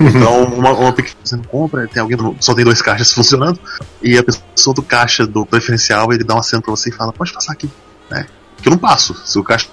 [0.00, 3.58] então, uma, uma pequena fazendo compra, tem alguém, só tem dois caixas funcionando,
[4.02, 7.12] e a pessoa do caixa do preferencial ele dá um aceno pra você e fala:
[7.12, 7.70] pode passar aqui,
[8.10, 8.26] né?
[8.60, 9.68] Que eu não passo, se o caixa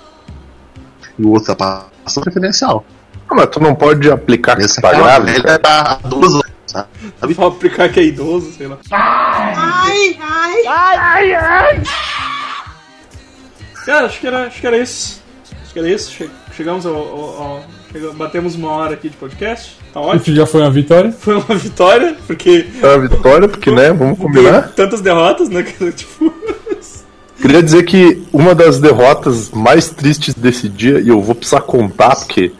[1.17, 2.85] e o outro tá passando preferencial.
[3.29, 5.41] Ah, mas tu não pode aplicar que Esse você tá grávida?
[5.41, 7.33] velha tá duas sabe?
[7.33, 8.77] Vou aplicar que é idoso, sei lá.
[13.85, 15.23] Cara, acho que era, acho que era isso.
[15.76, 16.09] Que era isso.
[16.09, 16.95] Che- chegamos ao.
[16.95, 19.76] ao- ao- chega- batemos uma hora aqui de podcast.
[19.93, 20.21] Tá ótimo.
[20.21, 21.11] Isso já foi uma vitória.
[21.19, 22.65] Foi uma vitória, porque.
[22.82, 24.69] É uma vitória, porque, né, vamos combinar.
[24.73, 25.63] Tantas derrotas, né?
[25.93, 26.34] Tipo.
[27.41, 32.15] Queria dizer que uma das derrotas mais tristes desse dia, e eu vou precisar contar
[32.15, 32.53] porque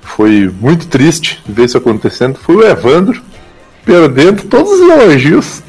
[0.00, 3.22] foi muito triste ver isso acontecendo, foi o Evandro
[3.84, 5.62] perdendo todos os elogios.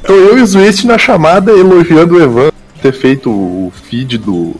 [0.00, 2.54] então eu e o Zwist na chamada elogiando o Evandro
[2.90, 4.54] ter feito o feed do.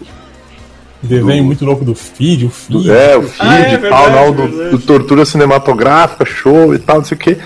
[1.02, 2.82] Desenho muito louco do feed, o feed.
[2.84, 4.70] do é, o feed Ah, é e verdade, tal, não, do, verdade.
[4.70, 7.36] do Tortura Cinematográfica, show e tal, não sei o que.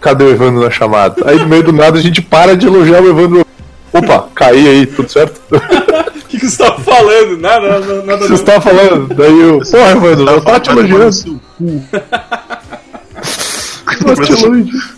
[0.00, 1.16] Cadê o Evandro na chamada?
[1.28, 3.46] Aí no meio do nada a gente para de elogiar o Evandro.
[3.92, 5.40] Opa, caí aí, tudo certo?
[5.50, 7.36] O que, que você tava falando?
[7.36, 8.34] Nada, nada, nada Você não.
[8.36, 9.14] está falando?
[9.14, 9.58] Daí eu.
[9.58, 11.40] Porra, Evandro, eu tava te elogiando.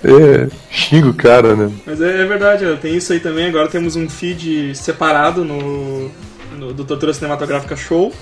[0.04, 1.70] É, xinga o cara, né?
[1.86, 3.46] Mas é, é verdade, ó, tem isso aí também.
[3.46, 6.10] Agora temos um feed separado no,
[6.58, 8.12] no do Tortura Cinematográfica Show.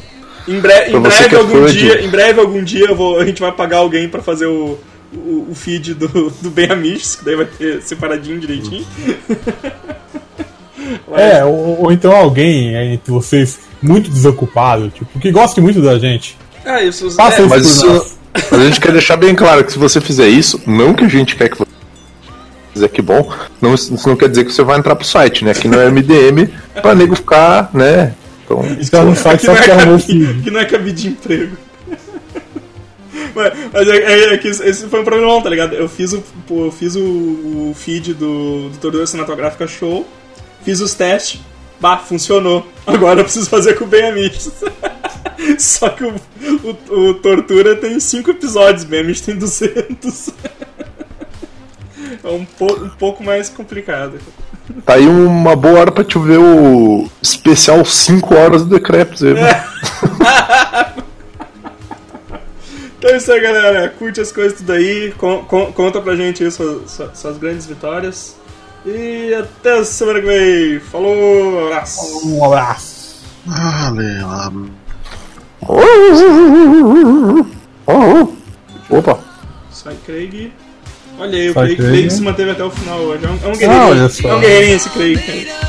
[0.49, 3.25] Em, bre em breve, é algum de- dia, em breve, algum dia, eu vou- a
[3.25, 4.77] gente vai pagar alguém pra fazer o,
[5.13, 6.09] o, o feed do,
[6.43, 8.85] do Ben Amish, que daí vai ter separadinho direitinho.
[11.15, 16.37] É, ou, ou então alguém entre vocês muito desocupado, tipo, que goste muito da gente.
[16.65, 17.11] Ah, isso.
[17.13, 18.19] Faça é, isso Mas por isso.
[18.35, 21.09] Mas a gente quer deixar bem claro que se você fizer isso, não que a
[21.09, 21.71] gente quer que você
[22.73, 23.31] fizer que bom,
[23.61, 25.51] não, isso não quer dizer que você vai entrar pro site, né?
[25.51, 26.49] Aqui não é MDM
[26.81, 28.15] pra nego ficar, né?
[28.45, 30.41] Então, Então no site só não, é que arrumou feed.
[30.41, 31.57] aqui não é cabide de emprego.
[33.35, 35.75] Mas, mas é, é- é que esse- foi um problema, tá ligado?
[35.75, 40.07] Eu fiz o, pô, eu fiz o, o feed do, do Tortura Cinematográfica Show,
[40.65, 41.41] fiz os testes,
[41.81, 42.67] bah, funcionou.
[42.87, 44.51] Agora eu preciso fazer com o Ben Amish.
[45.59, 46.15] Só que o,
[46.91, 50.31] o, o Tortura tem 5 episódios, Ben Amish tem 200.
[52.25, 54.19] É um, po, um pouco mais complicado.
[54.87, 59.35] tá aí uma boa hora pra te ver o especial 5 horas do Decrepes aí,
[59.35, 59.65] né?
[62.99, 63.89] Então é isso aí, galera.
[63.99, 65.13] Curte as coisas tudo aí.
[65.19, 68.37] Con- con- conta pra gente aí suas, suas, suas grandes vitórias.
[68.87, 70.79] E até a semana que vem.
[70.81, 72.29] Falou, abraço.
[72.29, 73.21] Um abraço.
[73.45, 74.82] Valeu.
[77.87, 78.27] Ah,
[78.91, 79.19] Opa!
[79.71, 80.53] Sai, Craig.
[81.19, 81.91] Olha aí, o Craig, Craig.
[81.93, 83.25] Craig se manteve até o final hoje.
[83.25, 84.11] É um, é um Ah, guerreirinho.
[84.11, 84.29] só.
[84.29, 84.41] é um
[84.75, 85.19] esse Craig.
[85.19, 85.63] É.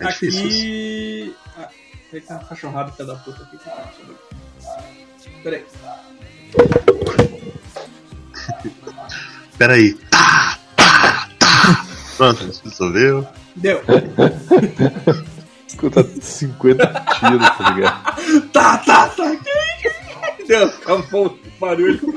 [0.00, 1.34] Aqui.
[1.56, 1.68] Ah,
[2.10, 3.58] tem que uma cachorrada filha da puta aqui.
[5.42, 5.64] Peraí.
[9.58, 9.94] Pera aí.
[9.94, 10.55] Tá, tá, tá.
[12.16, 13.26] Pronto, resolveu.
[13.56, 13.80] Deu.
[15.66, 16.86] Escuta 50
[17.18, 18.16] tiros, tá ligado?
[18.52, 19.36] Tá, tá, tá.
[20.46, 22.14] Deu, acabou o barulho.